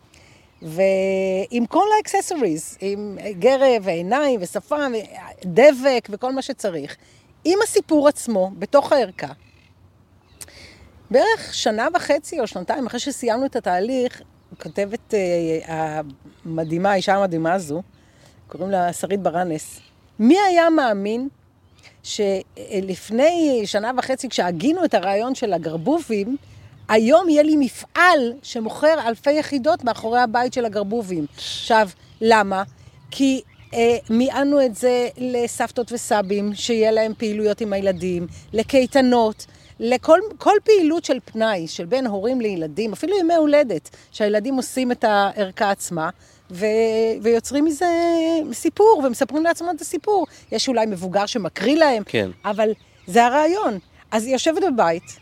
[0.62, 4.92] ועם כל ה accessories, עם גרב ועיניים ושפם,
[5.44, 6.96] דבק וכל מה שצריך,
[7.44, 9.32] עם הסיפור עצמו, בתוך הערכה.
[11.10, 14.22] בערך שנה וחצי או שנתיים אחרי שסיימנו את התהליך,
[14.62, 16.00] כותבת אה,
[16.44, 17.82] המדהימה, האישה המדהימה הזו,
[18.48, 19.80] קוראים לה שרית ברנס,
[20.18, 21.28] מי היה מאמין
[22.02, 26.36] שלפני שנה וחצי, כשהגינו את הרעיון של הגרבובים,
[26.88, 31.26] היום יהיה לי מפעל שמוכר אלפי יחידות מאחורי הבית של הגרבובים.
[31.36, 31.88] עכשיו,
[32.20, 32.62] למה?
[33.10, 33.42] כי
[33.74, 39.46] אה, מיענו את זה לסבתות וסבים, שיהיה להם פעילויות עם הילדים, לקייטנות,
[39.80, 45.04] לכל כל פעילות של פנאי, של בין הורים לילדים, אפילו ימי הולדת, שהילדים עושים את
[45.04, 46.10] הערכה עצמה,
[46.50, 46.66] ו,
[47.22, 47.86] ויוצרים מזה
[48.52, 50.26] סיפור, ומספרים לעצמם את הסיפור.
[50.52, 52.30] יש אולי מבוגר שמקריא להם, כן.
[52.44, 52.70] אבל
[53.06, 53.78] זה הרעיון.
[54.10, 55.16] אז היא יושבת בבית,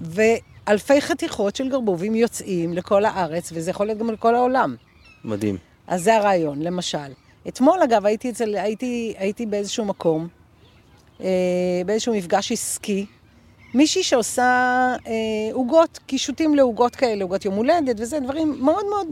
[0.00, 4.76] ואלפי חתיכות של גרבובים יוצאים לכל הארץ, וזה יכול להיות גם לכל העולם.
[5.24, 5.56] מדהים.
[5.86, 6.98] אז אז זה הרעיון, למשל.
[7.48, 10.28] אתמול, אגב, הייתי, אצל, הייתי, הייתי באיזשהו מקום,
[11.20, 11.28] אה,
[11.86, 13.06] באיזשהו מפגש עסקי,
[13.74, 14.42] מישהי שעושה
[15.06, 15.12] אה,
[15.52, 19.06] עוגות, קישוטים לעוגות כאלה, עוגות יום הולדת וזה, דברים מאוד מאוד,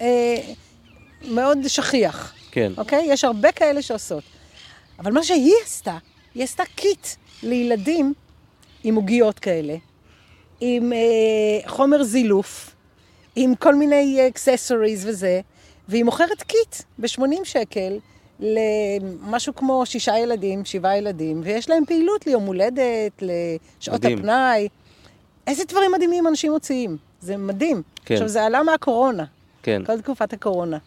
[0.00, 0.36] אה,
[1.24, 2.72] מאוד שכיח, כן.
[2.76, 3.06] אוקיי?
[3.08, 4.24] יש הרבה כאלה שעושות.
[4.98, 5.98] אבל מה שהיא עשתה,
[6.34, 7.06] היא עשתה קיט
[7.42, 8.14] לילדים
[8.84, 9.76] עם עוגיות כאלה,
[10.60, 12.74] עם אה, חומר זילוף,
[13.36, 15.40] עם כל מיני accessories וזה,
[15.88, 17.98] והיא מוכרת קיט ב-80 שקל
[18.40, 24.18] למשהו כמו שישה ילדים, שבעה ילדים, ויש להם פעילות ליום הולדת, לשעות מדהים.
[24.18, 24.68] הפנאי.
[25.46, 26.96] איזה דברים מדהימים אנשים מוציאים.
[27.20, 27.82] זה מדהים.
[28.04, 28.14] כן.
[28.14, 29.24] עכשיו, זה עלה מהקורונה,
[29.62, 29.82] כן.
[29.86, 30.78] כל תקופת הקורונה.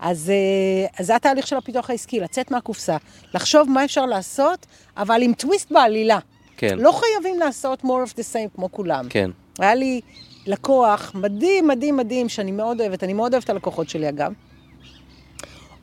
[0.00, 2.96] אז, אה, אז זה התהליך של הפיתוח העסקי, לצאת מהקופסה,
[3.34, 4.66] לחשוב מה אפשר לעשות,
[4.96, 6.18] אבל עם טוויסט בעלילה.
[6.56, 6.78] כן.
[6.78, 9.06] לא חייבים לעשות more of the same כמו כולם.
[9.10, 9.30] כן.
[9.58, 10.00] היה לי
[10.46, 14.32] לקוח מדהים, מדהים, מדהים, שאני מאוד אוהבת, אני מאוד אוהבת את הלקוחות שלי אגב.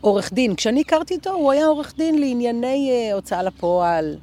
[0.04, 4.18] עורך דין, כשאני הכרתי אותו, הוא היה עורך דין לענייני אה, הוצאה לפועל,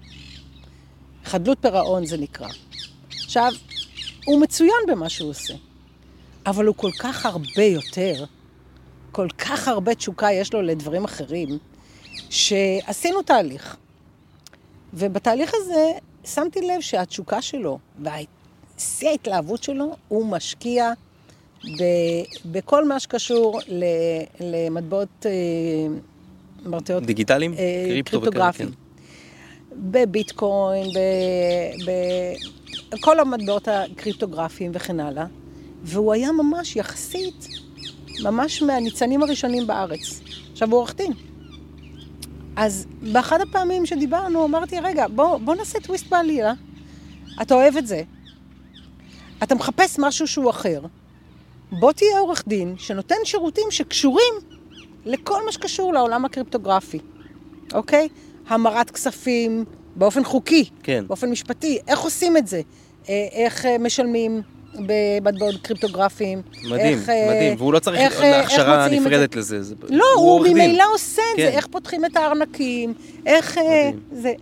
[1.24, 2.48] חדלות פירעון זה נקרא.
[3.12, 3.52] עכשיו,
[4.24, 5.54] הוא מצוין במה שהוא עושה,
[6.46, 8.24] אבל הוא כל כך הרבה יותר,
[9.12, 11.58] כל כך הרבה תשוקה יש לו לדברים אחרים,
[12.30, 13.76] שעשינו תהליך.
[14.94, 15.90] ובתהליך הזה
[16.24, 20.92] שמתי לב שהתשוקה שלו ושיא ההתלהבות שלו, הוא משקיע
[22.44, 23.60] בכל מה שקשור
[24.40, 25.30] למטבעות אה,
[26.64, 27.54] מטבעות דיגיטליים?
[27.54, 28.70] אה, קריפטוגרפיים.
[29.76, 30.86] בביטקוין,
[32.92, 35.26] בכל המטבעות הקריפטוגרפיים וכן הלאה.
[35.82, 37.48] והוא היה ממש יחסית,
[38.22, 40.20] ממש מהניצנים הראשונים בארץ.
[40.52, 41.12] עכשיו, הוא עורך דין.
[42.56, 46.52] אז באחד הפעמים שדיברנו, אמרתי, רגע, בוא, בוא נעשה טוויסט בעלילה.
[47.42, 48.02] אתה אוהב את זה.
[49.42, 50.80] אתה מחפש משהו שהוא אחר.
[51.72, 54.34] בוא תהיה עורך דין שנותן שירותים שקשורים
[55.06, 56.98] לכל מה שקשור לעולם הקריפטוגרפי,
[57.74, 58.08] אוקיי?
[58.48, 59.64] המרת כספים
[59.96, 61.04] באופן חוקי, כן.
[61.06, 62.60] באופן משפטי, איך עושים את זה?
[63.08, 64.42] אה, איך אה, משלמים
[64.74, 66.42] במטבעות קריפטוגרפיים?
[66.70, 67.54] מדהים, איך, אה, מדהים.
[67.58, 69.38] והוא לא צריך איך, הכשרה נפרדת זה?
[69.38, 69.62] לזה.
[69.62, 70.52] זה- לא, הוא, דין.
[70.54, 71.42] ממילא עושה את כן.
[71.42, 72.94] זה, איך פותחים את הארנקים,
[73.26, 73.58] איך...
[73.58, 74.00] מדהים.
[74.12, 74.32] זה.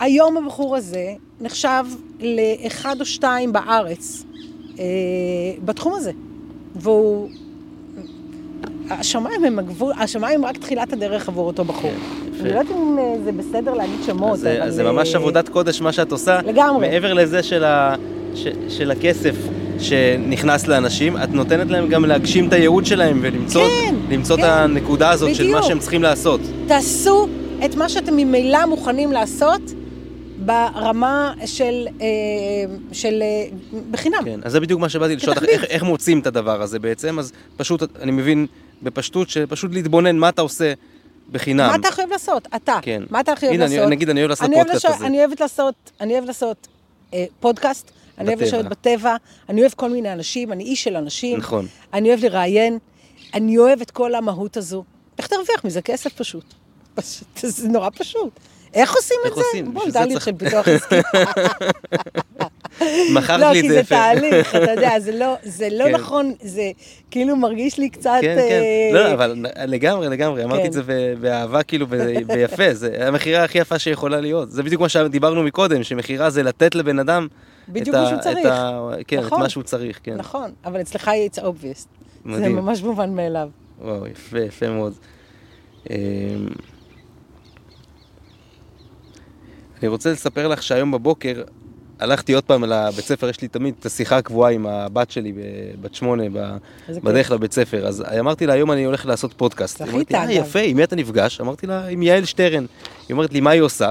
[0.00, 1.06] היום הבחור הזה
[1.40, 1.84] נחשב
[2.20, 4.22] לאחד או שתיים בארץ
[4.78, 4.84] אה,
[5.64, 6.12] בתחום הזה.
[6.76, 7.28] והוא...
[8.90, 11.90] השמיים הם הגבול, השמיים רק תחילת הדרך עבור אותו בחור.
[11.90, 14.62] כן, אני לא יודעת אם אה, זה בסדר להגיד שמות, אז אבל...
[14.62, 16.40] אז זה ממש אה, עבודת קודש מה שאת עושה.
[16.46, 16.88] לגמרי.
[16.88, 17.94] מעבר לזה של, ה,
[18.34, 19.34] ש, של הכסף
[19.78, 24.48] שנכנס לאנשים, את נותנת להם גם להגשים את הייעוד שלהם ולמצוא כן, למצוא כן, את
[24.48, 25.68] הנקודה הזאת של מה בדיוק.
[25.68, 26.40] שהם צריכים לעשות.
[26.66, 27.28] תעשו
[27.64, 29.60] את מה שאתם ממילא מוכנים לעשות
[30.46, 31.86] ברמה של...
[32.00, 32.06] אה,
[32.92, 34.24] של אה, בחינם.
[34.24, 35.44] כן, אז זה בדיוק מה שבאתי לשאול אותך.
[35.48, 38.46] איך, איך מוצאים את הדבר הזה בעצם, אז פשוט, אני מבין
[38.82, 40.72] בפשטות, שפשוט להתבונן מה אתה עושה
[41.32, 41.68] בחינם.
[41.70, 42.48] מה אתה חייב לעשות?
[42.56, 42.78] אתה.
[42.82, 43.02] כן.
[43.10, 43.78] מה אתה חייב הנה, לעשות?
[43.78, 45.06] אני- נגיד, אני אוהב לעשות אני פודקאסט לש- הזה.
[45.06, 46.68] אני אוהבת לעשות, אני אוהב לעשות
[47.14, 48.58] אה, פודקאסט, אני אוהב בטבע.
[48.58, 49.16] לשבת בטבע,
[49.48, 51.38] אני אוהב כל מיני אנשים, אני איש של אנשים.
[51.38, 51.66] נכון.
[51.94, 52.78] אני אוהב לראיין,
[53.34, 54.84] אני אוהב את כל המהות הזו.
[55.18, 56.44] איך תרוויח מזה כסף פשוט?
[56.94, 58.40] פשוט, זה נורא פשוט.
[58.74, 59.42] איך עושים איך את זה?
[59.44, 59.74] עושים?
[59.74, 60.96] בוא, זה תהליך צריך- של פיתוח עסקי.
[63.14, 63.94] מכרת לא, לי את כי זה זה יפה.
[63.94, 65.90] תהליך, אתה יודע, זה לא, זה לא כן.
[65.94, 66.70] נכון, זה
[67.10, 68.10] כאילו מרגיש לי קצת...
[68.20, 68.60] כן, כן.
[68.62, 70.68] אה, לא, אבל לגמרי, לגמרי, אמרתי כן.
[70.68, 71.86] את זה ב- באהבה, כאילו,
[72.26, 74.50] ביפה, זה המכירה הכי יפה שיכולה להיות.
[74.50, 77.28] זה בדיוק מה שדיברנו מקודם, שמכירה זה לתת לבן אדם...
[77.68, 78.46] בדיוק את מה שהוא את צריך.
[78.46, 79.40] ה- כן, את נכון.
[79.40, 80.14] מה שהוא צריך, כן.
[80.14, 81.42] נכון, אבל אצלך it's obvious.
[81.84, 81.86] זה
[82.24, 82.56] מדהים.
[82.56, 83.48] ממש מובן מאליו.
[83.80, 84.94] וואו, יפה, יפה מאוד.
[89.82, 91.42] אני רוצה לספר לך שהיום בבוקר
[92.00, 95.32] הלכתי עוד פעם לבית ספר, יש לי תמיד את השיחה הקבועה עם הבת שלי,
[95.80, 96.56] בת שמונה, ב-
[96.88, 97.04] איזה כיף.
[97.04, 97.86] בדרך לבית ספר.
[97.86, 99.82] אז אמרתי לה, היום אני הולך לעשות פודקאסט.
[99.82, 100.30] אמרתי, אה, אגב.
[100.30, 101.40] יפה, עם מי אתה נפגש?
[101.40, 102.66] אמרתי לה, עם יעל שטרן.
[103.08, 103.90] היא אומרת לי, מה היא עושה?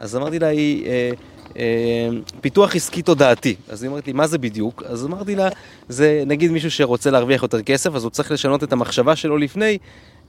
[0.00, 0.86] אז אמרתי לה, היא...
[0.86, 1.10] אה,
[1.56, 2.08] אה,
[2.40, 3.54] פיתוח עסקי תודעתי.
[3.68, 4.82] אז היא אומרת לי, מה זה בדיוק?
[4.86, 5.48] אז אמרתי לה,
[5.88, 9.78] זה נגיד מישהו שרוצה להרוויח יותר כסף, אז הוא צריך לשנות את המחשבה שלו לפני,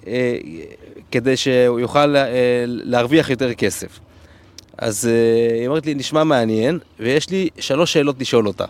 [0.08, 0.38] אה,
[1.12, 2.24] כדי שהוא יוכל אה,
[2.68, 4.00] להרוויח יותר כסף.
[4.78, 8.66] אז אה, היא אומרת לי, נשמע מעניין, ויש לי שלוש שאלות לשאול אותה.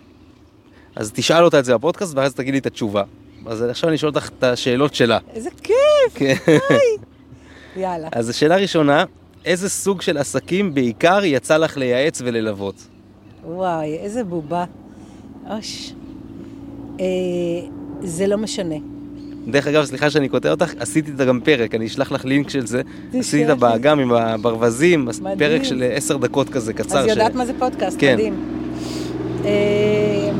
[0.95, 3.03] אז תשאל אותה את זה בפודקאסט, ואז תגיד לי את התשובה.
[3.45, 5.19] אז עכשיו אני אשאל אותך את השאלות שלה.
[5.33, 5.75] איזה כיף,
[6.15, 6.35] כן.
[7.81, 8.07] יאללה.
[8.11, 9.03] אז השאלה הראשונה,
[9.45, 12.75] איזה סוג של עסקים בעיקר יצא לך לייעץ וללוות?
[13.45, 14.65] וואי, איזה בובה.
[15.49, 15.93] אוש.
[16.99, 17.05] אה,
[18.01, 18.75] זה לא משנה.
[19.47, 22.49] דרך אגב, סליחה שאני קוטע אותך, עשיתי את זה גם פרק, אני אשלח לך לינק
[22.49, 22.81] של זה.
[23.13, 23.49] עשיתי את.
[23.49, 25.37] הבאגם עם הברווזים, מדהים.
[25.39, 26.97] פרק של עשר דקות כזה קצר.
[26.99, 28.13] אז ש- יודעת מה זה פודקאסט, כן.
[28.13, 28.33] מדהים.
[29.45, 30.31] אה,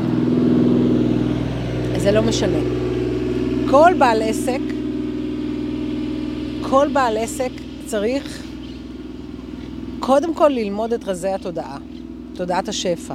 [1.98, 2.58] זה לא משנה.
[3.70, 4.58] כל בעל עסק,
[6.70, 7.50] כל בעל עסק
[7.86, 8.42] צריך
[10.00, 11.76] קודם כל ללמוד את רזי התודעה,
[12.34, 13.14] תודעת השפע,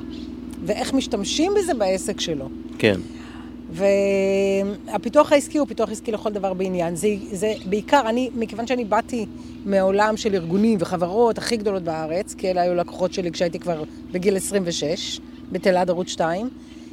[0.65, 2.49] ואיך משתמשים בזה בעסק שלו.
[2.77, 2.99] כן,
[3.71, 6.95] והפיתוח העסקי הוא פיתוח עסקי לכל דבר בעניין.
[6.95, 9.25] זה, זה בעיקר, אני, מכיוון שאני באתי
[9.65, 14.37] מעולם של ארגונים וחברות הכי גדולות בארץ, כי אלה היו לקוחות שלי כשהייתי כבר בגיל
[14.37, 15.19] 26,
[15.51, 16.49] בתלעד ערוץ 2,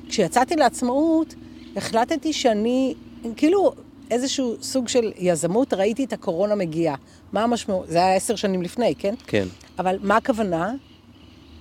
[0.09, 1.35] כשיצאתי לעצמאות,
[1.77, 2.95] החלטתי שאני,
[3.37, 3.73] כאילו,
[4.11, 6.97] איזשהו סוג של יזמות, ראיתי את הקורונה מגיעה.
[7.33, 7.89] מה המשמעות?
[7.89, 9.15] זה היה עשר שנים לפני, כן?
[9.27, 9.49] כן,
[9.79, 10.75] אבל מה הכוונה?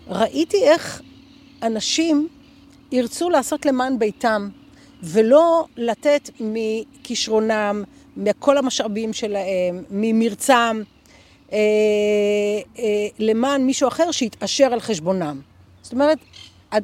[0.08, 1.02] ראיתי איך
[1.64, 2.28] אנשים
[2.92, 4.50] ירצו לעשות למען ביתם,
[5.04, 7.84] ולא לתת מכישרונם,
[8.18, 10.82] מכל המשאבים שלהם, ממרצם,
[11.54, 11.58] אה,
[12.80, 12.84] אה,
[13.20, 15.42] למען מישהו אחר שיתעשר על חשבונם.
[15.82, 16.18] זאת אומרת,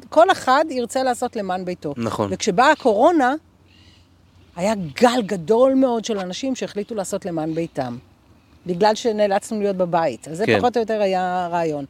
[0.08, 1.94] כל אחד ירצה לעשות למען ביתו.
[1.96, 2.28] נכון.
[2.32, 3.34] וכשבאה הקורונה,
[4.56, 7.96] היה גל גדול מאוד של אנשים שהחליטו לעשות למען ביתם.
[8.66, 10.28] בגלל שנאלצנו להיות בבית.
[10.28, 10.58] אז זה כן.
[10.58, 11.84] פחות או יותר היה הרעיון.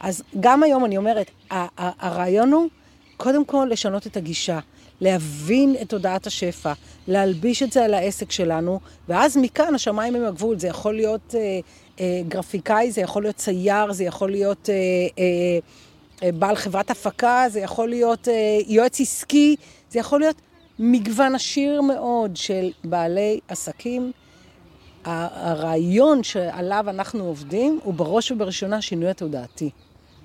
[0.00, 1.30] אז גם היום אני אומרת,
[1.76, 2.68] הרעיון הוא
[3.16, 4.58] קודם כל לשנות את הגישה,
[5.00, 6.72] להבין את תודעת השפע,
[7.08, 10.58] להלביש את זה על העסק שלנו, ואז מכאן השמיים הם הגבול.
[10.58, 11.60] זה יכול להיות אה,
[12.00, 14.74] אה, גרפיקאי, זה יכול להיות צייר, זה יכול להיות אה,
[15.18, 15.58] אה,
[16.22, 19.56] אה, בעל חברת הפקה, זה יכול להיות אה, יועץ עסקי,
[19.90, 20.36] זה יכול להיות
[20.78, 24.12] מגוון עשיר מאוד של בעלי עסקים
[25.04, 29.70] הרעיון שעליו אנחנו עובדים הוא בראש ובראשונה השינוי התודעתי.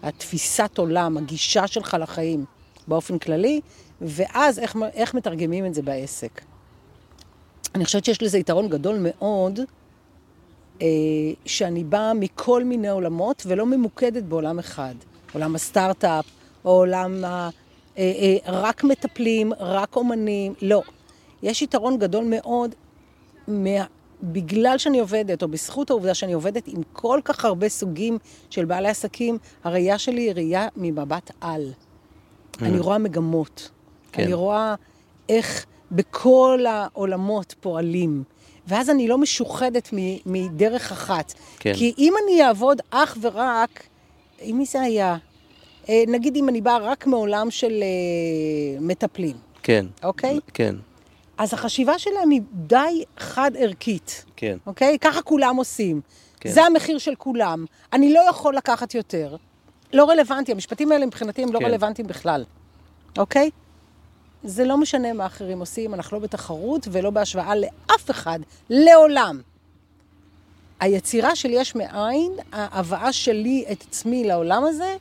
[0.04, 2.46] התפיסת עולם, הגישה שלך לחיים
[2.88, 3.62] באופן כללי,
[4.02, 6.42] ואז איך, איך מתרגמים את זה בעסק.
[7.76, 9.60] אני חושבת שיש לזה יתרון גדול מאוד,
[10.82, 10.88] אה,
[11.46, 14.96] שאני באה מכל מיני עולמות ולא ממוקדת בעולם אחד.
[15.34, 16.26] עולם הסטארט-אפ,
[16.66, 17.50] או עולם ה...
[17.98, 18.04] אה,
[18.48, 20.82] אה, רק מטפלים, רק אומנים, לא.
[21.44, 22.76] יש יתרון גדול מאוד
[23.48, 23.86] מה...
[24.24, 28.18] בגלל שאני עובדת, או בזכות העובדה שאני עובדת עם כל כך הרבה סוגים
[28.50, 31.72] של בעלי עסקים, הראייה שלי היא ראייה ממבט על.
[31.72, 32.64] Mm.
[32.66, 33.70] אני רואה מגמות.
[34.16, 34.24] כן.
[34.24, 34.76] אני רואה
[35.30, 38.24] איך בכל העולמות פועלים.
[38.68, 39.90] ואז אני לא משוחדת
[40.26, 41.34] מדרך אחת.
[41.60, 41.74] כן.
[41.74, 43.84] כי אם אני אעבוד אך ורק,
[44.40, 45.18] עם מי זה היה?
[45.90, 49.36] אה, נגיד אם אני באה רק מעולם של אה, מטפלים.
[49.64, 49.86] כן.
[50.04, 50.40] אוקיי?
[50.54, 50.76] כן.
[51.38, 54.26] אז החשיבה שלהם היא די חד-ערכית.
[54.36, 54.58] כן.
[54.66, 54.98] אוקיי?
[55.02, 56.02] ככה כולם עושים.
[56.40, 56.50] כן.
[56.50, 57.66] זה המחיר של כולם.
[57.94, 59.36] אני לא יכול לקחת יותר.
[59.94, 61.66] לא רלוונטי, המשפטים האלה מבחינתי הם לא כן.
[61.66, 62.44] רלוונטיים בכלל.
[63.18, 63.50] אוקיי?
[64.46, 68.40] זה לא משנה מה אחרים עושים, אנחנו לא בתחרות ולא בהשוואה לאף אחד,
[68.70, 69.42] לעולם.
[70.80, 74.96] היצירה של יש מאין, ההבאה שלי את עצמי לעולם הזה,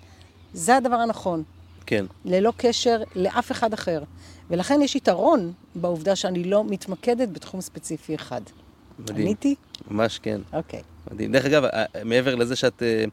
[0.53, 1.43] זה הדבר הנכון.
[1.87, 2.07] כן.
[2.25, 4.03] ללא קשר לאף אחד אחר.
[4.51, 8.41] ולכן יש יתרון בעובדה שאני לא מתמקדת בתחום ספציפי אחד.
[8.99, 9.21] מדהים.
[9.21, 9.55] עניתי?
[9.91, 10.41] ממש כן.
[10.53, 10.83] אוקיי.
[11.11, 11.33] מדהים.
[11.33, 13.05] דרך אגב, אה, מעבר לזה שאת, אה,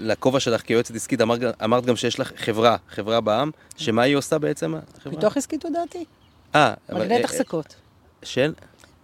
[0.00, 4.38] לכובע שלך כיועצת עסקית, אמרת, אמרת גם שיש לך חברה, חברה בעם, שמה היא עושה
[4.38, 5.14] בעצם, החברה?
[5.14, 6.04] פיתוח עסקי תודעתי.
[6.54, 6.74] אה.
[6.92, 7.74] מגנט החזקות.
[8.22, 8.52] של?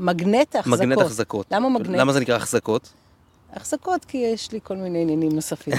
[0.01, 0.81] מגנט החזקות.
[0.81, 1.47] מגנט החזקות.
[1.51, 1.97] למה מגנט?
[1.97, 2.93] למה זה נקרא החזקות?
[3.53, 5.75] החזקות, כי יש לי כל מיני עניינים נוספים.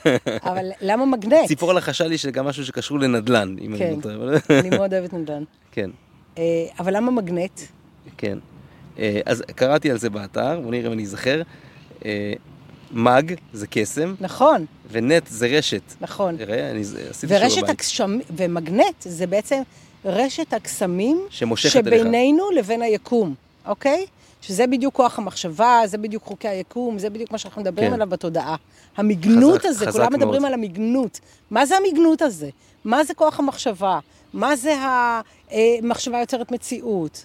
[0.50, 1.48] אבל למה מגנט?
[1.48, 4.60] ציפור לחשה לי שזה גם משהו שקשור לנדל"ן, אם כן, אני לא טועה.
[4.60, 5.42] אני מאוד אוהבת נדל"ן.
[5.72, 5.90] כן.
[6.38, 6.42] אה,
[6.78, 7.60] אבל למה מגנט?
[8.16, 8.38] כן.
[8.98, 11.42] אה, אז קראתי על זה באתר, בוא נראה אם אני אזכר.
[12.96, 14.14] אה, מג זה קסם.
[14.20, 14.66] נכון.
[14.90, 15.82] ונט זה רשת.
[16.00, 16.36] נכון.
[16.36, 16.80] תראה, אני
[17.10, 17.70] עשיתי שיעור בבית.
[17.70, 18.18] הקשמ...
[18.36, 19.62] ומגנט זה בעצם
[20.04, 22.00] רשת הקסמים שמושכת אליך.
[22.00, 23.34] שבינינו לבין היקום,
[23.66, 24.06] אוקיי?
[24.42, 27.94] שזה בדיוק כוח המחשבה, זה בדיוק חוקי היקום, זה בדיוק מה שאנחנו מדברים כן.
[27.94, 28.56] עליו בתודעה.
[28.96, 30.20] המגנות חזק, הזה, חזק כולם מאוד.
[30.20, 31.20] מדברים על המגנות.
[31.50, 32.48] מה זה המגנות הזה?
[32.84, 33.98] מה זה כוח המחשבה?
[34.32, 34.74] מה זה
[35.50, 37.24] המחשבה יוצרת מציאות?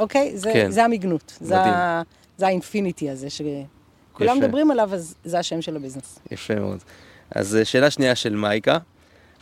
[0.00, 0.38] אוקיי?
[0.38, 0.70] זה, כן.
[0.70, 1.38] זה המגנות.
[1.40, 1.64] מדהים.
[1.64, 2.02] זה,
[2.38, 3.30] זה האינפיניטי הזה,
[4.20, 4.46] שכולם יפה.
[4.46, 6.18] מדברים עליו, אז זה השם של הביזנס.
[6.30, 6.78] יפה מאוד.
[7.30, 8.78] אז אה, שאלה שנייה של מייקה,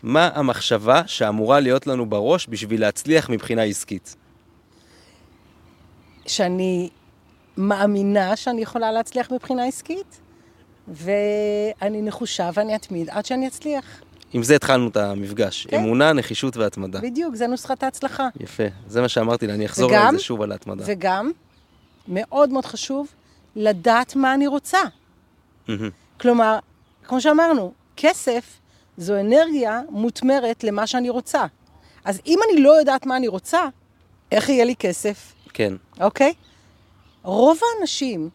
[0.03, 4.16] מה המחשבה שאמורה להיות לנו בראש בשביל להצליח מבחינה עסקית?
[6.26, 6.89] שאני
[7.57, 10.20] מאמינה שאני יכולה להצליח מבחינה עסקית,
[10.89, 13.85] ואני נחושה ואני אתמיד עד שאני אצליח.
[14.33, 15.66] עם זה התחלנו את המפגש.
[15.66, 15.76] כן.
[15.76, 17.01] אמונה, נחישות והתמדה.
[17.01, 18.29] בדיוק, זה נוסחת ההצלחה.
[18.41, 20.85] יפה, זה מה שאמרתי לה, אני אחזור וגם, על זה שוב על ההתמדה.
[20.87, 21.31] וגם,
[22.09, 23.07] מאוד מאוד חשוב,
[23.57, 24.78] לדעת מה אני רוצה.
[25.66, 25.70] Mm-hmm.
[26.20, 26.59] כלומר,
[27.05, 28.59] כמו שאמרנו, כסף
[28.96, 31.46] זו אנרגיה מותמרת למה שאני רוצה.
[32.05, 33.68] אז אם אני לא יודעת מה אני רוצה,
[34.32, 35.32] איך יהיה לי כסף?
[35.53, 35.74] כן.
[36.01, 36.34] אוקיי?
[37.22, 38.30] רוב האנשים,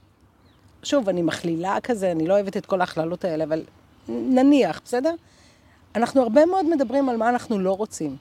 [0.83, 3.63] שוב, אני מכלילה כזה, אני לא אוהבת את כל ההכללות האלה, אבל
[4.07, 5.15] נניח, בסדר?
[5.95, 8.15] אנחנו הרבה מאוד מדברים על מה אנחנו לא רוצים.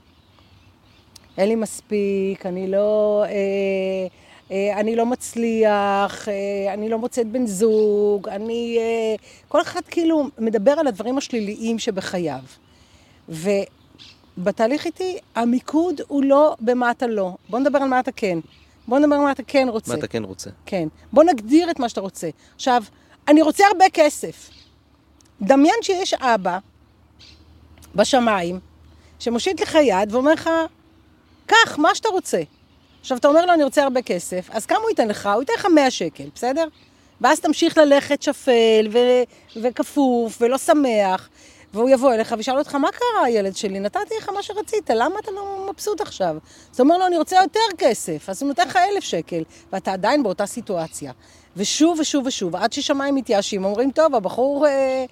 [1.38, 4.06] אין לי מספיק, אני לא, אה, אה,
[4.76, 8.78] אני לא מצליח, אה, אני לא מוצאת בן זוג, אני...
[8.78, 9.14] אה,
[9.48, 12.40] כל אחד כאילו מדבר על הדברים השליליים שבחייו.
[13.28, 17.34] ובתהליך איתי, המיקוד הוא לא במה אתה לא.
[17.48, 18.38] בוא נדבר על מה אתה כן.
[18.88, 19.92] בוא נדבר על מה אתה כן רוצה.
[19.92, 20.50] מה אתה כן רוצה.
[20.66, 20.88] כן.
[21.12, 22.28] בוא נגדיר את מה שאתה רוצה.
[22.54, 22.82] עכשיו,
[23.28, 24.50] אני רוצה הרבה כסף.
[25.42, 26.58] דמיין שיש אבא
[27.94, 28.60] בשמיים,
[29.18, 30.50] שמושיט לך יד ואומר לך,
[31.46, 32.42] קח, מה שאתה רוצה.
[33.02, 35.28] עכשיו, אתה אומר לו, אני רוצה הרבה כסף, אז כמה הוא ייתן לך?
[35.34, 36.68] הוא ייתן לך 100 שקל, בסדר?
[37.20, 39.22] ואז תמשיך ללכת שפל ו-
[39.62, 41.28] וכפוף ולא שמח,
[41.74, 43.80] והוא יבוא אליך וישאל אותך, מה קרה, הילד שלי?
[43.80, 46.36] נתתי לך מה שרצית, למה אתה לא מבסוט עכשיו?
[46.36, 49.42] אז אתה אומר לו, אני רוצה יותר כסף, אז הוא נותן לך אלף שקל,
[49.72, 51.12] ואתה עדיין באותה סיטואציה.
[51.56, 55.04] ושוב ושוב ושוב, עד ששמיים מתייאשים, אומרים, טוב, הבחור, אה,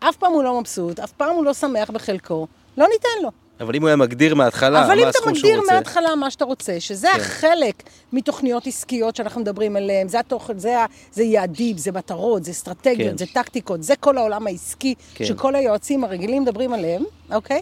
[0.00, 3.43] אף פעם הוא לא מבסוט, אף פעם הוא לא שמח בחלקו, לא ניתן לו.
[3.60, 5.50] אבל אם הוא היה מגדיר מההתחלה מה הסכום שהוא רוצה...
[5.50, 7.20] אבל אם אתה מגדיר מההתחלה מה שאתה רוצה, שזה כן.
[7.20, 7.82] החלק
[8.12, 10.50] מתוכניות עסקיות שאנחנו מדברים עליהן, זה, התוכ...
[10.56, 10.76] זה.
[11.12, 13.18] זה יעדים, זה מטרות, זה אסטרטגיות, כן.
[13.18, 15.24] זה טקטיקות, זה כל העולם העסקי כן.
[15.24, 17.60] שכל היועצים הרגילים מדברים עליהם, אוקיי?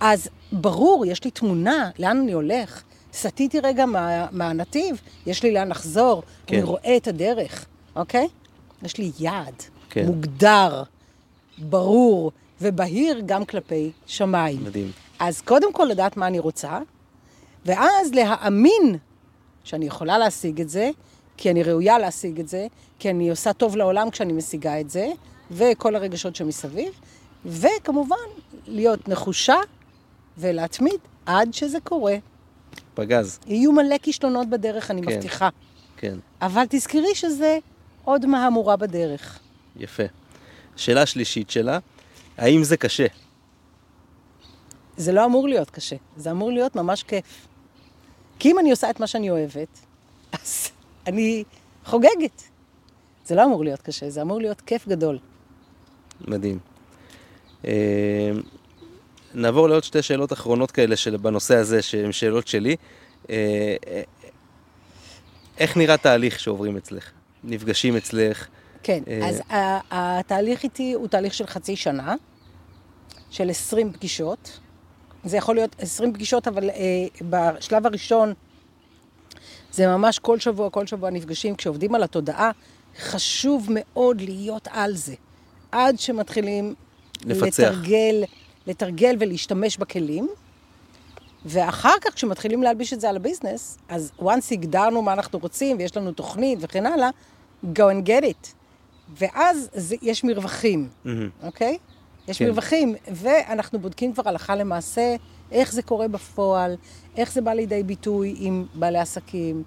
[0.00, 2.82] אז ברור, יש לי תמונה, לאן אני הולך.
[3.12, 4.26] סטיתי רגע מה...
[4.30, 6.56] מהנתיב, יש לי לאן לחזור, כן.
[6.56, 7.64] אני רואה את הדרך,
[7.96, 8.28] אוקיי?
[8.82, 10.06] יש לי יעד כן.
[10.06, 10.82] מוגדר,
[11.58, 14.64] ברור ובהיר גם כלפי שמיים.
[14.64, 14.90] מדהים.
[15.18, 16.78] אז קודם כל לדעת מה אני רוצה,
[17.66, 18.98] ואז להאמין
[19.64, 20.90] שאני יכולה להשיג את זה,
[21.36, 22.66] כי אני ראויה להשיג את זה,
[22.98, 25.08] כי אני עושה טוב לעולם כשאני משיגה את זה,
[25.50, 26.92] וכל הרגשות שמסביב,
[27.46, 28.16] וכמובן,
[28.66, 29.56] להיות נחושה
[30.38, 32.16] ולהתמיד עד שזה קורה.
[32.94, 33.38] פגז.
[33.46, 35.12] יהיו מלא כישלונות בדרך, אני כן.
[35.12, 35.48] מבטיחה.
[35.96, 37.58] כן, אבל תזכרי שזה
[38.04, 39.38] עוד מהמורה בדרך.
[39.76, 40.02] יפה.
[40.76, 41.78] שאלה שלישית שלה,
[42.38, 43.06] האם זה קשה?
[44.98, 47.46] זה לא אמור להיות קשה, זה אמור להיות ממש כיף.
[48.38, 49.80] כי אם אני עושה את מה שאני אוהבת,
[50.32, 50.70] אז
[51.06, 51.44] אני
[51.84, 52.42] חוגגת.
[53.24, 55.18] זה לא אמור להיות קשה, זה אמור להיות כיף גדול.
[56.28, 56.58] מדהים.
[57.66, 58.30] אה,
[59.34, 62.76] נעבור לעוד שתי שאלות אחרונות כאלה של, בנושא הזה, שהן שאלות שלי.
[63.30, 64.02] אה, אה,
[65.58, 67.10] איך נראה תהליך שעוברים אצלך?
[67.44, 68.48] נפגשים אצלך?
[68.82, 69.42] כן, אה, אז
[69.90, 72.14] התהליך איתי הוא תהליך של חצי שנה,
[73.30, 74.58] של 20 פגישות.
[75.24, 76.76] זה יכול להיות 20 פגישות, אבל אה,
[77.30, 78.34] בשלב הראשון
[79.72, 81.56] זה ממש כל שבוע, כל שבוע נפגשים.
[81.56, 82.50] כשעובדים על התודעה,
[82.98, 85.14] חשוב מאוד להיות על זה.
[85.72, 86.74] עד שמתחילים
[87.24, 87.62] לפצח.
[87.62, 88.24] לתרגל,
[88.66, 90.28] לתרגל ולהשתמש בכלים.
[91.44, 95.96] ואחר כך, כשמתחילים להלביש את זה על הביזנס, אז once הגדרנו מה אנחנו רוצים, ויש
[95.96, 97.10] לנו תוכנית וכן הלאה,
[97.64, 98.48] go and get it.
[99.18, 100.88] ואז זה, יש מרווחים.
[101.42, 101.78] אוקיי?
[102.28, 102.46] יש כן.
[102.46, 105.16] מרווחים, ואנחנו בודקים כבר הלכה למעשה
[105.52, 106.76] איך זה קורה בפועל,
[107.16, 109.62] איך זה בא לידי ביטוי עם בעלי עסקים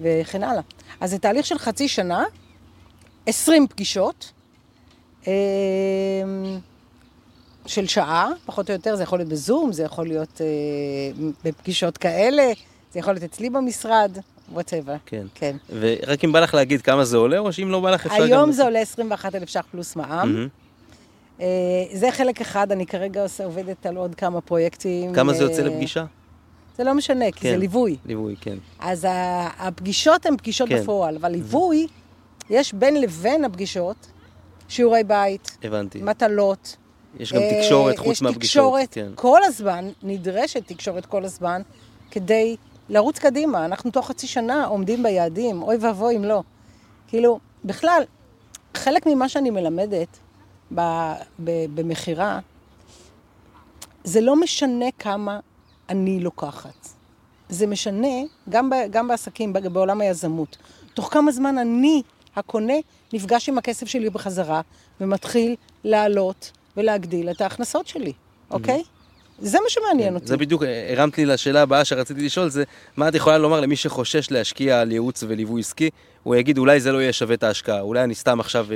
[0.00, 0.62] וכן הלאה.
[1.00, 2.24] אז זה תהליך של חצי שנה,
[3.26, 4.32] 20 פגישות,
[5.26, 5.32] אמ,
[7.66, 10.46] של שעה, פחות או יותר, זה יכול להיות בזום, זה יכול להיות אה,
[11.44, 12.52] בפגישות כאלה,
[12.92, 14.18] זה יכול להיות אצלי במשרד,
[14.54, 14.98] whatever.
[15.06, 15.26] כן.
[15.34, 15.56] כן.
[15.80, 18.32] ורק אם בא לך להגיד כמה זה עולה, או שאם לא בא לך אפשר גם...
[18.32, 20.32] היום זה עולה 21,000 ש"ח פלוס מע"מ.
[20.32, 20.48] מהמם.
[21.40, 21.46] אה,
[21.92, 25.12] זה חלק אחד, אני כרגע עושה, עובדת על עוד כמה פרויקטים.
[25.12, 26.04] כמה זה יוצא אה, לפגישה?
[26.76, 27.60] זה לא משנה, כי זה כן.
[27.60, 27.96] ליווי.
[28.06, 28.56] ליווי, כן.
[28.78, 29.06] אז
[29.58, 30.82] הפגישות הן פגישות כן.
[30.82, 31.86] בפועל, אבל ליווי,
[32.50, 33.96] יש בין לבין הפגישות,
[34.68, 36.02] שיעורי בית, הבנתי.
[36.02, 36.76] מטלות.
[37.18, 38.62] יש גם אה, תקשורת חוץ יש מהפגישות.
[38.62, 39.08] תקשורת כן.
[39.14, 41.62] כל הזמן, נדרשת תקשורת כל הזמן,
[42.10, 42.56] כדי
[42.88, 43.64] לרוץ קדימה.
[43.64, 46.42] אנחנו תוך חצי שנה עומדים ביעדים, אוי ואבוי אם לא.
[47.08, 48.02] כאילו, בכלל,
[48.74, 50.18] חלק ממה שאני מלמדת
[51.74, 52.38] במכירה,
[54.04, 55.40] זה לא משנה כמה
[55.88, 56.88] אני לוקחת.
[57.48, 58.16] זה משנה,
[58.48, 60.56] גם, ב, גם בעסקים, בעולם היזמות.
[60.94, 62.02] תוך כמה זמן אני,
[62.36, 62.74] הקונה,
[63.12, 64.60] נפגש עם הכסף שלי בחזרה,
[65.00, 68.12] ומתחיל לעלות ולהגדיל את ההכנסות שלי,
[68.50, 68.82] אוקיי?
[69.38, 70.24] זה מה שמעניין אותי.
[70.24, 70.28] כן.
[70.28, 72.64] זה בדיוק, אה, הרמת לי לשאלה הבאה שרציתי לשאול, זה
[72.96, 75.90] מה את יכולה לומר למי שחושש להשקיע על ייעוץ וליווי עסקי?
[76.22, 78.66] הוא יגיד, אולי זה לא יהיה שווה את ההשקעה, אולי אני סתם עכשיו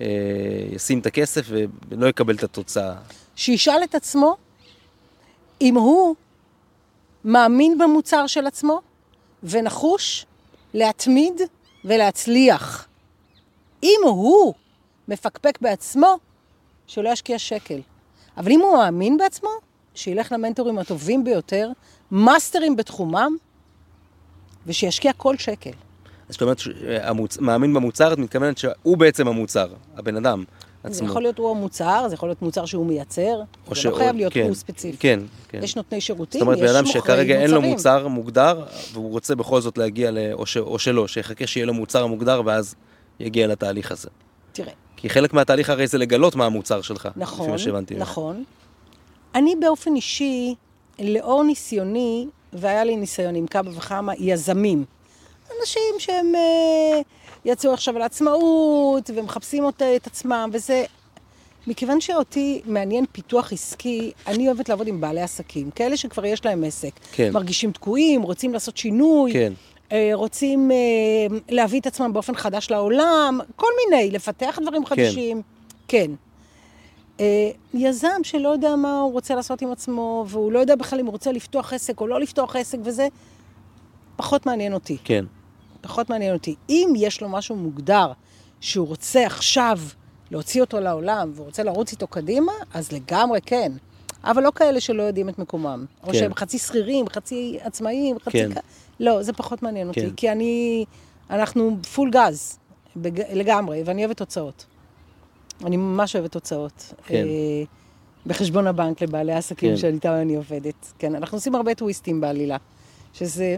[0.00, 1.46] אה, אשים את הכסף
[1.88, 2.94] ולא יקבל את התוצאה.
[3.36, 4.36] שישאל את עצמו
[5.60, 6.14] אם הוא
[7.24, 8.80] מאמין במוצר של עצמו
[9.42, 10.26] ונחוש
[10.74, 11.40] להתמיד
[11.84, 12.88] ולהצליח.
[13.82, 14.54] אם הוא
[15.08, 16.18] מפקפק בעצמו,
[16.86, 17.80] שלא ישקיע שקל.
[18.36, 19.50] אבל אם הוא מאמין בעצמו,
[19.94, 21.70] שילך למנטורים הטובים ביותר,
[22.10, 23.36] מאסטרים בתחומם,
[24.66, 25.70] ושישקיע כל שקל.
[26.28, 27.38] אז זאת אומרת, שהמוצ...
[27.38, 30.44] מאמין במוצר, את מתכוונת שהוא בעצם המוצר, הבן אדם
[30.84, 31.08] זה עצמו.
[31.08, 34.32] יכול להיות הוא המוצר, זה יכול להיות מוצר שהוא מייצר, זה ש- לא חייב להיות
[34.32, 34.96] כן, הוא ספציפי.
[34.98, 35.60] כן, כן.
[35.62, 37.72] יש נותני שירותים, זאת אומרת, יש בן אדם מוכרי שכרגע אין לו מוצרים.
[37.72, 40.18] מוצר מוגדר, והוא רוצה בכל זאת להגיע, ל...
[40.32, 40.56] או, ש...
[40.56, 42.74] או שלא, שיחכה שיהיה לו מוצר מוגדר, ואז
[43.20, 44.08] יגיע לתהליך הזה.
[44.52, 47.06] תראה, כי חלק מהתהליך הרי זה לגלות מה המוצר שלך.
[47.06, 47.94] לפי נכון, מה שהבנתי.
[47.94, 48.44] נכון.
[49.34, 50.54] אני באופן אישי,
[50.98, 54.84] לאור ניסיוני, והיה לי ניסיון עם כמה וכמה יזמים,
[55.60, 57.00] אנשים שהם אה,
[57.44, 60.84] יצאו עכשיו על עצמאות, ומחפשים אותה, את עצמם, וזה...
[61.66, 66.64] מכיוון שאותי מעניין פיתוח עסקי, אני אוהבת לעבוד עם בעלי עסקים, כאלה שכבר יש להם
[66.64, 66.90] עסק.
[67.12, 67.30] כן.
[67.32, 69.52] מרגישים תקועים, רוצים לעשות שינוי, כן.
[69.92, 75.42] אה, רוצים אה, להביא את עצמם באופן חדש לעולם, כל מיני, לפתח דברים חדשים.
[75.88, 76.10] כן.
[77.20, 81.06] אה, יזם שלא יודע מה הוא רוצה לעשות עם עצמו, והוא לא יודע בכלל אם
[81.06, 83.08] הוא רוצה לפתוח עסק או לא לפתוח עסק, וזה
[84.16, 84.96] פחות מעניין אותי.
[85.04, 85.24] כן.
[85.80, 86.54] פחות מעניין אותי.
[86.68, 88.12] אם יש לו משהו מוגדר
[88.60, 89.78] שהוא רוצה עכשיו
[90.30, 93.72] להוציא אותו לעולם והוא רוצה לרוץ איתו קדימה, אז לגמרי כן.
[94.24, 95.84] אבל לא כאלה שלא יודעים את מקומם.
[96.02, 96.18] או כן.
[96.18, 98.38] שהם חצי שכירים, חצי עצמאיים, חצי...
[98.38, 98.54] כן.
[98.54, 98.58] כ...
[99.00, 100.00] לא, זה פחות מעניין אותי.
[100.00, 100.10] כן.
[100.16, 100.84] כי אני...
[101.30, 102.58] אנחנו פול גז,
[102.96, 103.20] בג...
[103.32, 104.66] לגמרי, ואני אוהבת תוצאות.
[105.64, 106.94] אני ממש אוהבת תוצאות.
[107.06, 107.14] כן.
[107.14, 107.64] אה,
[108.26, 109.76] בחשבון הבנק לבעלי העסקים כן.
[109.76, 110.92] שאיתם אני עובדת.
[110.98, 112.56] כן, אנחנו עושים הרבה טוויסטים בעלילה,
[113.12, 113.56] שזה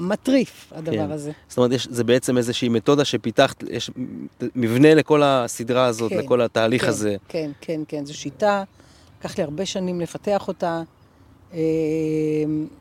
[0.00, 1.10] מטריף, הדבר כן.
[1.10, 1.32] הזה.
[1.48, 3.90] זאת אומרת, יש, זה בעצם איזושהי מתודה שפיתחת, יש
[4.54, 7.16] מבנה לכל הסדרה הזאת, כן, לכל התהליך כן, הזה.
[7.28, 8.64] כן, כן, כן, זו שיטה,
[9.20, 10.82] לקח לי הרבה שנים לפתח אותה.
[11.52, 11.58] אה,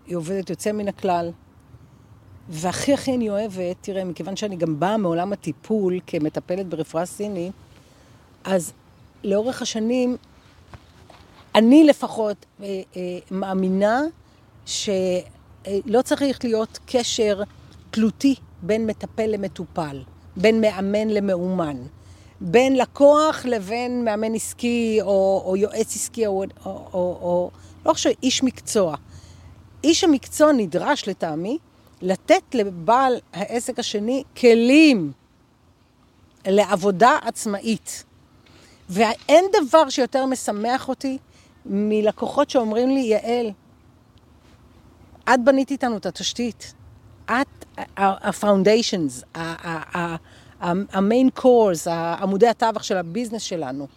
[0.07, 1.31] היא עובדת יוצא מן הכלל.
[2.49, 7.51] והכי הכי אני אוהבת, תראה, מכיוון שאני גם באה מעולם הטיפול כמטפלת ברפואה סינית,
[8.43, 8.73] אז
[9.23, 10.17] לאורך השנים,
[11.55, 13.01] אני לפחות אה, אה,
[13.31, 14.01] מאמינה
[15.67, 17.43] שלא צריך להיות קשר
[17.91, 20.03] תלותי בין מטפל למטופל,
[20.37, 21.77] בין מאמן למאומן,
[22.41, 27.51] בין לקוח לבין מאמן עסקי או, או יועץ עסקי או, או, או, או
[27.85, 28.95] לא חושב, איש מקצוע.
[29.83, 31.57] איש המקצוע נדרש לטעמי
[32.01, 35.11] לתת לבעל העסק השני כלים
[36.47, 38.03] לעבודה עצמאית.
[38.89, 41.17] ואין דבר שיותר משמח אותי
[41.65, 43.51] מלקוחות שאומרים לי, יעל,
[45.33, 46.73] את בנית איתנו את התשתית.
[47.25, 47.65] את,
[47.97, 49.37] ה-foundations,
[50.61, 51.89] ה-main course,
[52.21, 53.87] עמודי התווך של הביזנס שלנו.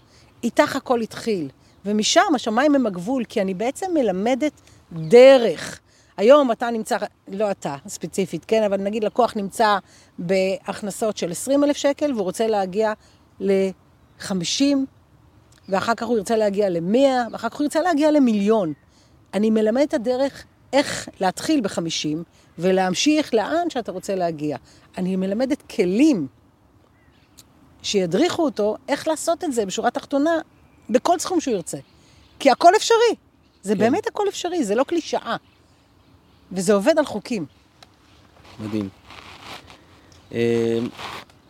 [0.44, 1.48] איתך הכל התחיל.
[1.84, 4.60] ומשם השמיים הם הגבול, כי אני בעצם מלמדת
[4.92, 5.80] דרך.
[6.16, 6.96] היום אתה נמצא,
[7.28, 9.78] לא אתה ספציפית, כן, אבל נגיד לקוח נמצא
[10.18, 12.92] בהכנסות של 20 אלף שקל והוא רוצה להגיע
[13.40, 14.62] ל-50,
[15.68, 18.72] ואחר כך הוא ירצה להגיע ל-100, ואחר כך הוא ירצה להגיע למיליון.
[19.34, 22.16] אני מלמד את הדרך איך להתחיל ב-50
[22.58, 24.56] ולהמשיך לאן שאתה רוצה להגיע.
[24.98, 26.26] אני מלמדת כלים
[27.82, 30.38] שידריכו אותו איך לעשות את זה בשורה תחתונה,
[30.90, 31.78] בכל סכום שהוא ירצה.
[32.38, 33.14] כי הכל אפשרי.
[33.62, 33.78] זה כן.
[33.80, 35.36] באמת הכל אפשרי, זה לא קלישאה.
[36.52, 37.46] וזה עובד על חוקים.
[38.60, 38.88] מדהים.
[40.34, 40.78] אה,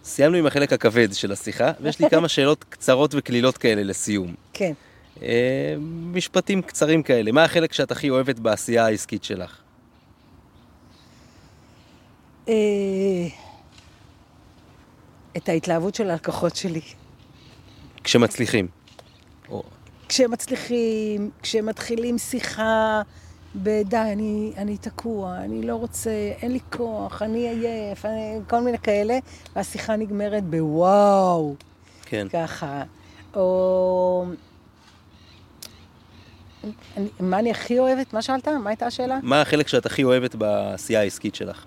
[0.04, 4.34] סיימנו עם החלק הכבד של השיחה, ויש לי כמה שאלות קצרות וקלילות כאלה לסיום.
[4.52, 4.72] כן.
[5.22, 5.74] אה,
[6.12, 7.32] משפטים קצרים כאלה.
[7.32, 9.58] מה החלק שאת הכי אוהבת בעשייה העסקית שלך?
[12.48, 12.54] אה,
[15.36, 16.80] את ההתלהבות של הלקוחות שלי.
[18.04, 18.68] כשמצליחים.
[20.08, 23.02] כשהם מצליחים, כשהם מתחילים שיחה
[23.54, 26.10] בדי, אני, אני תקוע, אני לא רוצה,
[26.42, 29.18] אין לי כוח, אני עייף, אני, כל מיני כאלה,
[29.56, 31.54] והשיחה נגמרת בוואו.
[32.04, 32.26] כן.
[32.32, 32.82] ככה.
[33.34, 34.24] או...
[36.96, 38.12] אני, מה אני הכי אוהבת?
[38.12, 38.48] מה שאלת?
[38.48, 39.18] מה הייתה השאלה?
[39.22, 41.64] מה החלק שאת הכי אוהבת בעשייה העסקית שלך?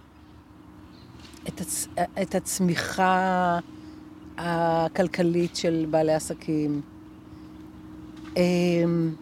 [1.48, 1.88] את, הצ...
[2.22, 3.60] את הצמיחה
[4.38, 6.82] הכלכלית של בעלי עסקים.
[8.38, 9.14] אמ,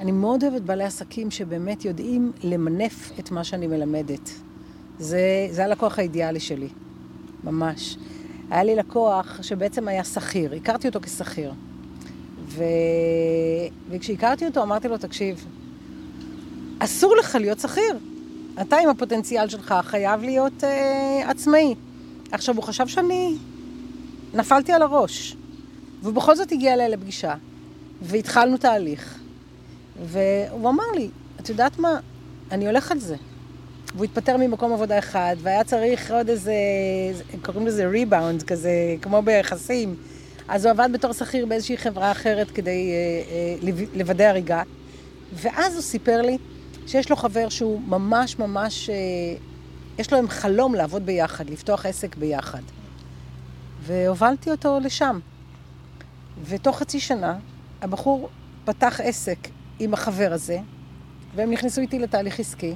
[0.00, 4.30] אני מאוד אוהבת בעלי עסקים שבאמת יודעים למנף את מה שאני מלמדת.
[4.98, 6.68] זה, זה הלקוח האידיאלי שלי,
[7.44, 7.96] ממש.
[8.50, 11.52] היה לי לקוח שבעצם היה שכיר, הכרתי אותו כשכיר.
[12.56, 12.64] ו...
[13.90, 15.46] וכשהכרתי אותו אמרתי לו, תקשיב,
[16.78, 17.98] אסור לך להיות שכיר.
[18.60, 21.74] אתה עם הפוטנציאל שלך חייב להיות אה, עצמאי.
[22.32, 23.36] עכשיו, הוא חשב שאני
[24.34, 25.36] נפלתי על הראש.
[26.02, 27.34] ובכל זאת הגיע אליי לפגישה,
[28.02, 29.18] והתחלנו תהליך.
[30.02, 31.08] והוא אמר לי,
[31.40, 31.98] את יודעת מה,
[32.50, 33.16] אני הולך על זה.
[33.94, 36.54] והוא התפטר ממקום עבודה אחד, והיה צריך עוד איזה,
[37.42, 38.70] קוראים לזה ריבאונד כזה,
[39.02, 39.96] כמו ביחסים.
[40.48, 44.62] אז הוא עבד בתור שכיר באיזושהי חברה אחרת כדי אה, אה, לוודא הריגה.
[45.32, 46.38] ואז הוא סיפר לי
[46.86, 48.94] שיש לו חבר שהוא ממש ממש, אה,
[49.98, 52.62] יש לו עם חלום לעבוד ביחד, לפתוח עסק ביחד.
[53.82, 55.18] והובלתי אותו לשם.
[56.44, 57.38] ותוך חצי שנה
[57.82, 58.28] הבחור
[58.64, 59.38] פתח עסק
[59.78, 60.58] עם החבר הזה,
[61.34, 62.74] והם נכנסו איתי לתהליך עסקי,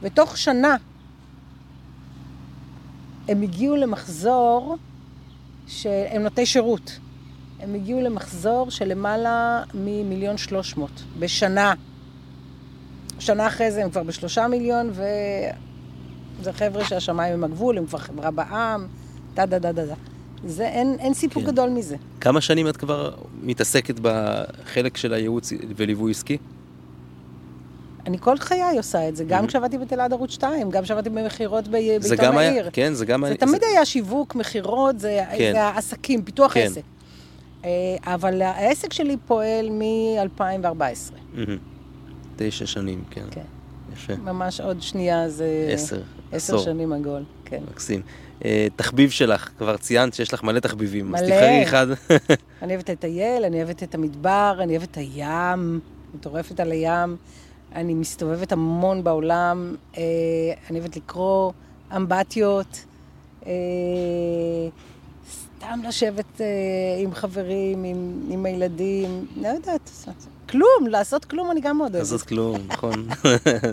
[0.00, 0.76] ותוך שנה
[3.28, 4.76] הם הגיעו למחזור
[5.66, 6.98] שהם נוטי שירות.
[7.60, 11.74] הם הגיעו למחזור של למעלה ממיליון שלוש מאות בשנה.
[13.18, 14.90] שנה אחרי זה הם כבר בשלושה מיליון,
[16.40, 18.86] וזה חבר'ה שהשמיים הם הגבול, הם כבר חברה בע"מ,
[19.34, 19.94] דה דה דה דה דה.
[20.46, 21.48] זה, אין, אין סיפור כן.
[21.50, 21.96] גדול מזה.
[22.20, 26.38] כמה שנים את כבר מתעסקת בחלק של הייעוץ וליווי עסקי?
[28.06, 29.48] אני כל חיי עושה את זה, גם mm-hmm.
[29.48, 32.62] כשעבדתי בתלעד ערוץ 2, גם כשעבדתי במכירות בעיתון העיר.
[32.62, 33.32] היה, כן, זה גם היה...
[33.32, 33.66] זה תמיד זה...
[33.66, 35.52] היה שיווק, מכירות, זה, כן.
[35.52, 36.60] זה העסקים, פיתוח כן.
[36.60, 36.80] עסק.
[37.64, 37.70] אה,
[38.04, 41.36] אבל העסק שלי פועל מ-2014.
[41.36, 41.38] Mm-hmm.
[42.36, 43.24] תשע שנים, כן.
[43.30, 43.40] כן.
[43.92, 44.16] יפה.
[44.16, 45.68] ממש עוד שנייה זה...
[45.72, 46.02] עשר.
[46.32, 47.62] עשר שנים עגול, כן.
[47.70, 48.02] מקסים.
[48.44, 51.10] אה, תחביב שלך, כבר ציינת שיש לך מלא תחביבים.
[51.10, 51.18] מלא.
[51.18, 51.86] אז תבחרי אחד.
[52.62, 55.80] אני אוהבת את הטייל, אני אוהבת את המדבר, אני אוהבת את הים,
[56.14, 57.16] מטורפת על הים.
[57.74, 60.02] אני מסתובבת המון בעולם, אה,
[60.70, 61.52] אני אוהבת לקרוא
[61.96, 62.84] אמבטיות,
[65.62, 66.40] אה, סתם לשבת
[67.02, 69.90] עם חברים, עם, עם הילדים, לא יודעת,
[70.48, 72.10] כלום, לעשות כלום אני גם מאוד אוהבת.
[72.12, 73.08] לעשות כלום, נכון.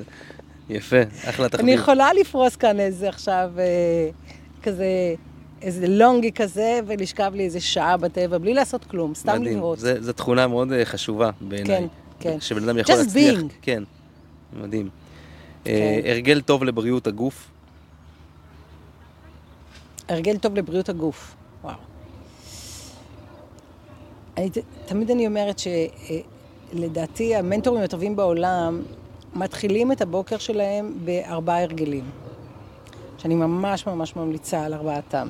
[0.70, 1.66] יפה, אחלה תחביב.
[1.66, 3.52] אני יכולה לפרוס כאן איזה עכשיו...
[4.64, 5.16] כזה,
[5.62, 9.58] איזה לונגי כזה, ולשכב לי איזה שעה בטבע, בלי לעשות כלום, סתם מדהים.
[9.58, 9.80] לראות.
[9.80, 11.78] מדהים, זו תכונה מאוד אה, חשובה בעיניי.
[11.78, 11.88] כן,
[12.20, 12.40] כן.
[12.40, 13.40] שבן אדם יכול להצליח.
[13.40, 13.48] Just being.
[13.62, 13.84] כן,
[14.54, 14.90] מדהים.
[15.68, 17.48] אה, הרגל טוב לבריאות הגוף.
[20.10, 21.36] הרגל טוב לבריאות הגוף.
[24.38, 24.50] אני,
[24.86, 25.62] תמיד אני אומרת
[26.74, 28.82] שלדעתי המנטורים הטובים בעולם
[29.36, 32.10] מתחילים את הבוקר שלהם בארבעה הרגלים,
[33.18, 35.28] שאני ממש ממש ממליצה על ארבעתם.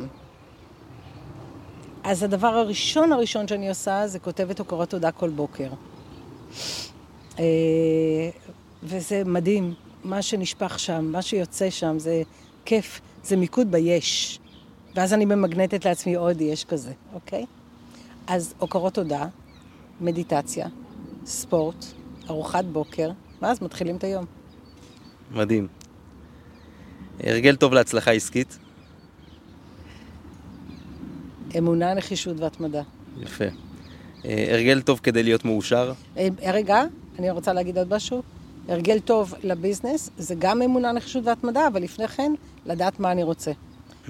[2.04, 5.70] אז הדבר הראשון הראשון שאני עושה זה כותבת הוקרות תודה כל בוקר.
[7.40, 7.44] אה,
[8.84, 9.74] וזה מדהים,
[10.04, 12.22] מה שנשפך שם, מה שיוצא שם, זה
[12.66, 14.40] כיף, זה מיקוד ביש.
[14.96, 17.46] ואז אני ממגנטת לעצמי עוד יש כזה, אוקיי?
[18.28, 19.26] אז הוקרות תודה,
[20.02, 20.68] מדיטציה,
[21.26, 21.86] ספורט,
[22.30, 23.12] ארוחת בוקר,
[23.42, 24.26] ואז מתחילים את היום.
[25.32, 25.68] מדהים.
[27.20, 28.58] הרגל טוב להצלחה עסקית.
[31.58, 32.82] אמונה, נחישות והתמדה.
[33.22, 33.46] יפה.
[34.26, 35.94] אה, הרגל טוב כדי להיות מאושר.
[36.18, 36.84] אה, רגע,
[37.20, 38.22] אני רוצה להגיד עוד משהו.
[38.68, 42.34] הרגל טוב לביזנס זה גם אמונה, נחישות והתמדה, אבל לפני כן,
[42.66, 43.52] לדעת מה אני רוצה.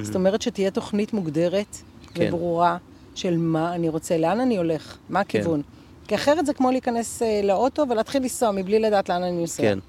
[0.02, 1.78] זאת אומרת שתהיה תוכנית מוגדרת
[2.14, 2.28] כן.
[2.28, 2.78] וברורה
[3.16, 5.40] של מה אני רוצה, לאן אני הולך, מה כן.
[5.40, 5.62] הכיוון.
[5.62, 6.08] כן.
[6.08, 9.64] כי אחרת זה כמו להיכנס uh, לאוטו ולהתחיל לנסוע מבלי לדעת לאן אני נוסע.
[9.64, 9.80] כן,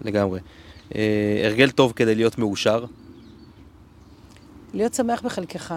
[0.00, 0.40] לגמרי.
[0.90, 0.94] Uh,
[1.44, 2.84] הרגל טוב כדי להיות מאושר?
[4.74, 5.74] להיות שמח בחלקך.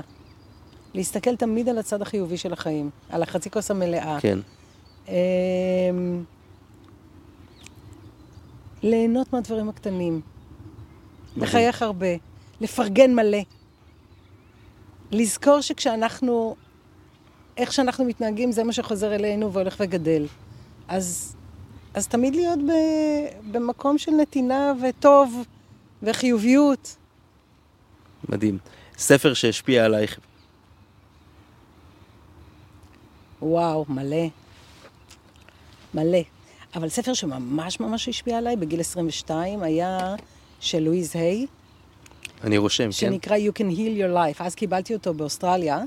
[0.93, 4.17] להסתכל תמיד על הצד החיובי של החיים, על החצי כוס המלאה.
[4.21, 4.39] כן.
[5.05, 5.09] Uh,
[8.83, 10.21] ליהנות מהדברים הקטנים.
[11.37, 12.07] לחייך הרבה.
[12.61, 13.37] לפרגן מלא.
[15.11, 16.55] לזכור שכשאנחנו,
[17.57, 20.25] איך שאנחנו מתנהגים, זה מה שחוזר אלינו והולך וגדל.
[20.87, 21.35] אז,
[21.93, 22.71] אז תמיד להיות ב,
[23.51, 25.45] במקום של נתינה וטוב
[26.03, 26.95] וחיוביות.
[28.29, 28.57] מדהים.
[28.97, 30.19] ספר שהשפיע עלייך.
[33.41, 34.27] וואו, מלא.
[35.93, 36.19] מלא.
[36.75, 40.15] אבל ספר שממש ממש השפיע עליי בגיל 22 היה
[40.59, 41.47] של לואיז היי,
[42.43, 42.91] אני רושם, כן.
[42.91, 44.43] שנקרא You can heal your life.
[44.43, 45.83] אז קיבלתי אותו באוסטרליה.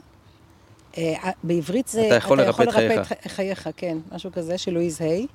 [0.99, 2.07] אה, בעברית זה...
[2.07, 3.13] אתה יכול לרפא את חייך.
[3.13, 5.27] את חייך, כן, משהו כזה, של לואיז היי,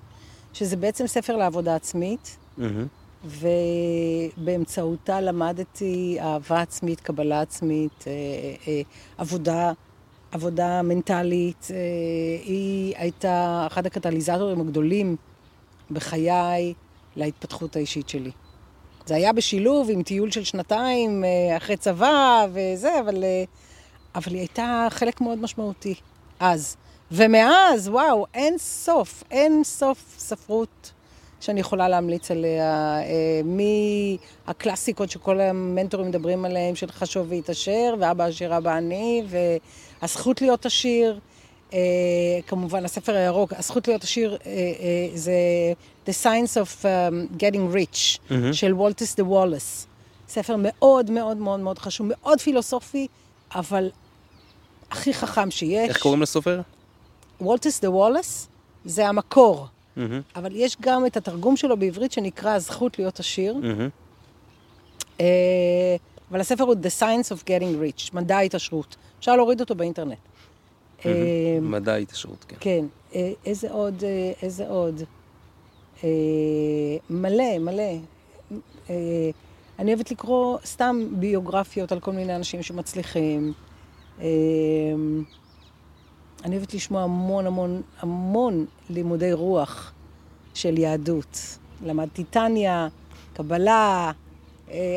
[0.54, 2.38] שזה בעצם ספר לעבודה עצמית,
[4.36, 8.12] ובאמצעותה למדתי אהבה עצמית, קבלה עצמית, אה,
[8.68, 8.82] אה,
[9.18, 9.72] עבודה,
[10.32, 11.68] עבודה מנטלית.
[12.44, 15.16] היא הייתה אחד הקטליזטורים הגדולים
[15.92, 16.74] בחיי
[17.16, 18.32] להתפתחות האישית שלי.
[19.06, 23.44] זה היה בשילוב עם טיול של שנתיים אה, אחרי צבא וזה, אבל, אה,
[24.16, 25.96] אבל היא הייתה חלק מאוד משמעותי
[26.40, 26.78] אז.
[27.12, 30.92] ומאז, וואו, אין סוף, אין סוף ספרות
[31.42, 33.42] שאני יכולה להמליץ עליה, אה,
[34.48, 39.24] מהקלאסיקות שכל המנטורים מדברים עליהם, של חשוב והתעשר, ואבא עשיר אבא עני,
[40.02, 41.20] והזכות להיות עשיר.
[41.70, 41.76] Uh,
[42.48, 44.48] כמובן, הספר הירוק, הזכות להיות עשיר uh, uh,
[45.14, 45.34] זה
[46.06, 48.54] The Science of um, Getting Rich, mm-hmm.
[48.54, 49.88] של וולטס דה וולס.
[50.28, 53.08] ספר מאוד מאוד מאוד מאוד חשוב, מאוד פילוסופי,
[53.56, 53.90] אבל
[54.92, 55.90] הכי חכם שיש.
[55.90, 56.62] איך קוראים לסופר?
[57.42, 58.48] וולטס דה וולס
[58.86, 59.68] זה המקור,
[59.98, 60.02] mm-hmm.
[60.36, 63.56] אבל יש גם את התרגום שלו בעברית שנקרא הזכות להיות עשיר.
[63.62, 65.18] Mm-hmm.
[65.18, 65.22] Uh,
[66.32, 68.96] אבל הספר הוא The Science of Getting Rich, מדע ההתעשרות.
[69.20, 70.18] אפשר להוריד אותו באינטרנט.
[71.00, 71.06] Mm-hmm.
[71.62, 72.56] מדע ההתעשרות, כן.
[72.60, 72.86] כן.
[73.16, 75.02] אה, איזה עוד, אה, איזה עוד?
[76.04, 76.10] אה,
[77.10, 77.94] מלא, מלא.
[78.90, 78.96] אה,
[79.80, 83.54] אני אוהבת לקרוא סתם ביוגרפיות על כל מיני אנשים שמצליחים.
[84.22, 84.28] אה,
[86.44, 89.92] אני אוהבת לשמוע המון המון המון לימודי רוח
[90.54, 91.58] של יהדות.
[91.86, 92.88] למדתי טניה,
[93.34, 94.12] קבלה,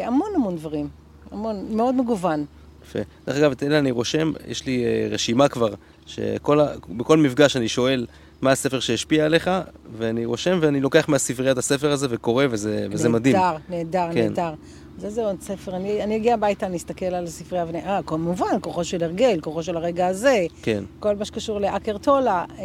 [0.05, 0.89] המון המון דברים.
[1.31, 2.45] המון, מאוד מגוון.
[2.85, 2.99] יפה.
[3.27, 5.75] דרך אגב, תראה, אני רושם, יש לי רשימה כבר,
[6.07, 8.07] שבכל מפגש אני שואל
[8.43, 9.51] מה הספר שהשפיע עליך,
[9.99, 13.37] ואני רושם ואני לוקח מהספריית הספר הזה וקורא, וזה, וזה מדהים.
[13.37, 14.29] נהדר, נהדר, כן.
[14.29, 14.55] נהדר.
[14.99, 15.77] אז איזה עוד ספר?
[15.77, 17.79] אני, אני אגיע הביתה, אני אסתכל על הספרייה ואני...
[17.79, 20.47] אה, כמובן, כוחו של הרגל, כוחו של הרגע הזה.
[20.63, 20.85] כן.
[21.01, 22.65] כל מה שקשור לאקר טולה, אה,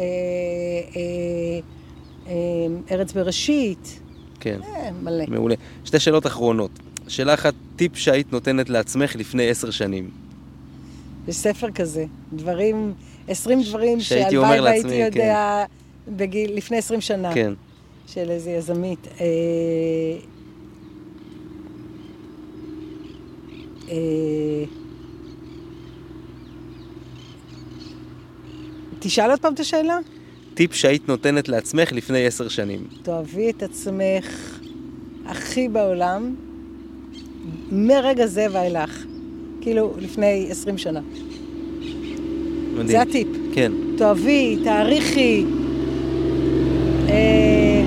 [2.26, 2.32] אה,
[2.90, 4.00] ארץ בראשית.
[4.40, 4.60] כן.
[4.64, 5.24] אה, מלא.
[5.28, 5.54] מעולה.
[5.84, 6.70] שתי שאלות אחרונות.
[7.08, 10.10] שאלה אחת, טיפ שהיית נותנת לעצמך לפני עשר שנים.
[11.26, 12.94] בספר כזה, דברים...
[13.28, 14.94] 20 דברים שהלוואי והייתי כן.
[14.94, 15.64] יודע
[16.06, 16.16] כן.
[16.16, 17.34] בגיל, לפני 20 שנה.
[17.34, 17.52] כן.
[18.06, 19.06] של איזה יזמית.
[19.06, 20.33] אה, אה,
[28.98, 29.98] תשאל עוד פעם את השאלה.
[30.54, 32.86] טיפ שהיית נותנת לעצמך לפני עשר שנים.
[33.02, 34.58] תאהבי את עצמך
[35.26, 36.34] הכי בעולם,
[37.72, 39.04] מרגע זה ואילך.
[39.60, 41.00] כאילו, לפני עשרים שנה.
[42.72, 42.86] מדהים.
[42.86, 43.28] זה הטיפ.
[43.54, 43.72] כן.
[43.96, 45.44] תאהבי, תעריכי,
[47.08, 47.84] אה,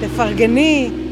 [0.00, 0.90] תפרגני.
[0.92, 1.07] אה,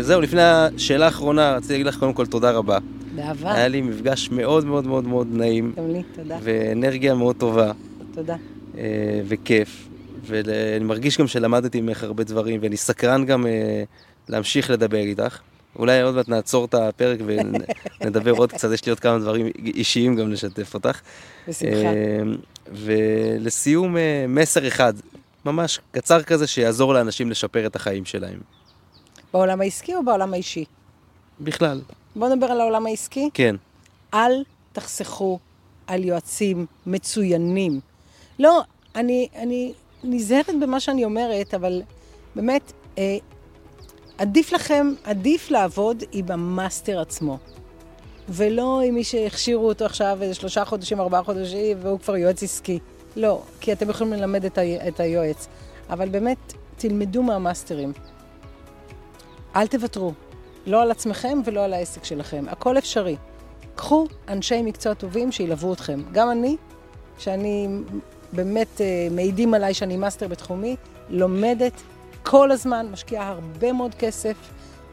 [0.00, 2.78] זהו, לפני השאלה האחרונה, רציתי להגיד לך קודם כל תודה רבה.
[3.14, 3.54] באהבה.
[3.54, 6.38] היה לי מפגש מאוד מאוד מאוד מאוד נעים, גם לי, תודה.
[6.42, 7.72] ואנרגיה מאוד טובה,
[8.14, 8.36] תודה.
[8.78, 9.88] אה, וכיף.
[10.26, 13.82] ואני מרגיש גם שלמדתי ממך הרבה דברים, ואני סקרן גם אה,
[14.28, 15.38] להמשיך לדבר איתך.
[15.78, 17.18] אולי עוד מעט נעצור את הפרק
[18.00, 21.00] ונדבר עוד קצת, יש לי עוד כמה דברים אישיים גם לשתף אותך.
[21.48, 21.76] בשמחה.
[21.76, 22.22] אה,
[22.72, 24.94] ולסיום, אה, מסר אחד,
[25.44, 28.38] ממש קצר כזה, שיעזור לאנשים לשפר את החיים שלהם.
[29.32, 30.64] בעולם העסקי או בעולם האישי?
[31.40, 31.80] בכלל,
[32.16, 33.30] בואו נדבר על העולם העסקי.
[33.34, 33.56] כן.
[34.14, 35.38] אל תחסכו
[35.86, 37.80] על יועצים מצוינים.
[38.38, 38.60] לא,
[38.94, 39.72] אני, אני
[40.04, 41.82] נזהרת במה שאני אומרת, אבל
[42.34, 43.16] באמת, אה,
[44.18, 47.38] עדיף לכם, עדיף לעבוד עם המאסטר עצמו.
[48.28, 52.78] ולא עם מי שהכשירו אותו עכשיו איזה שלושה חודשים, ארבעה חודשים, והוא כבר יועץ עסקי.
[53.16, 55.48] לא, כי אתם יכולים ללמד את, ה, את היועץ.
[55.90, 57.92] אבל באמת, תלמדו מהמאסטרים.
[59.56, 60.12] אל תוותרו.
[60.66, 62.44] לא על עצמכם ולא על העסק שלכם.
[62.48, 63.16] הכל אפשרי.
[63.74, 66.00] קחו אנשי מקצוע טובים שילוו אתכם.
[66.12, 66.56] גם אני,
[67.18, 67.68] שאני
[68.32, 70.76] באמת אה, מעידים עליי שאני מאסטר בתחומי,
[71.10, 71.72] לומדת
[72.22, 74.36] כל הזמן, משקיעה הרבה מאוד כסף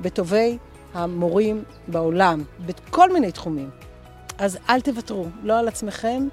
[0.02, 0.58] בטובי
[0.94, 3.70] המורים בעולם, בכל מיני תחומים.
[4.38, 6.28] אז אל תוותרו, לא על עצמכם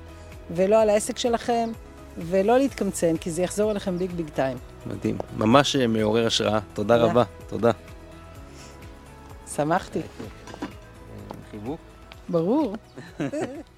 [0.50, 1.70] ולא על העסק שלכם,
[2.18, 4.56] ולא להתקמצן, כי זה יחזור אליכם big big time.
[4.86, 5.18] מדהים.
[5.36, 6.58] ממש אה, מעורר השראה.
[6.74, 7.10] תודה תודה.
[7.10, 7.24] רבה.
[7.48, 7.70] תודה.
[9.60, 10.00] שמחתי.
[11.50, 11.80] חיבוק.
[12.28, 12.76] ברור.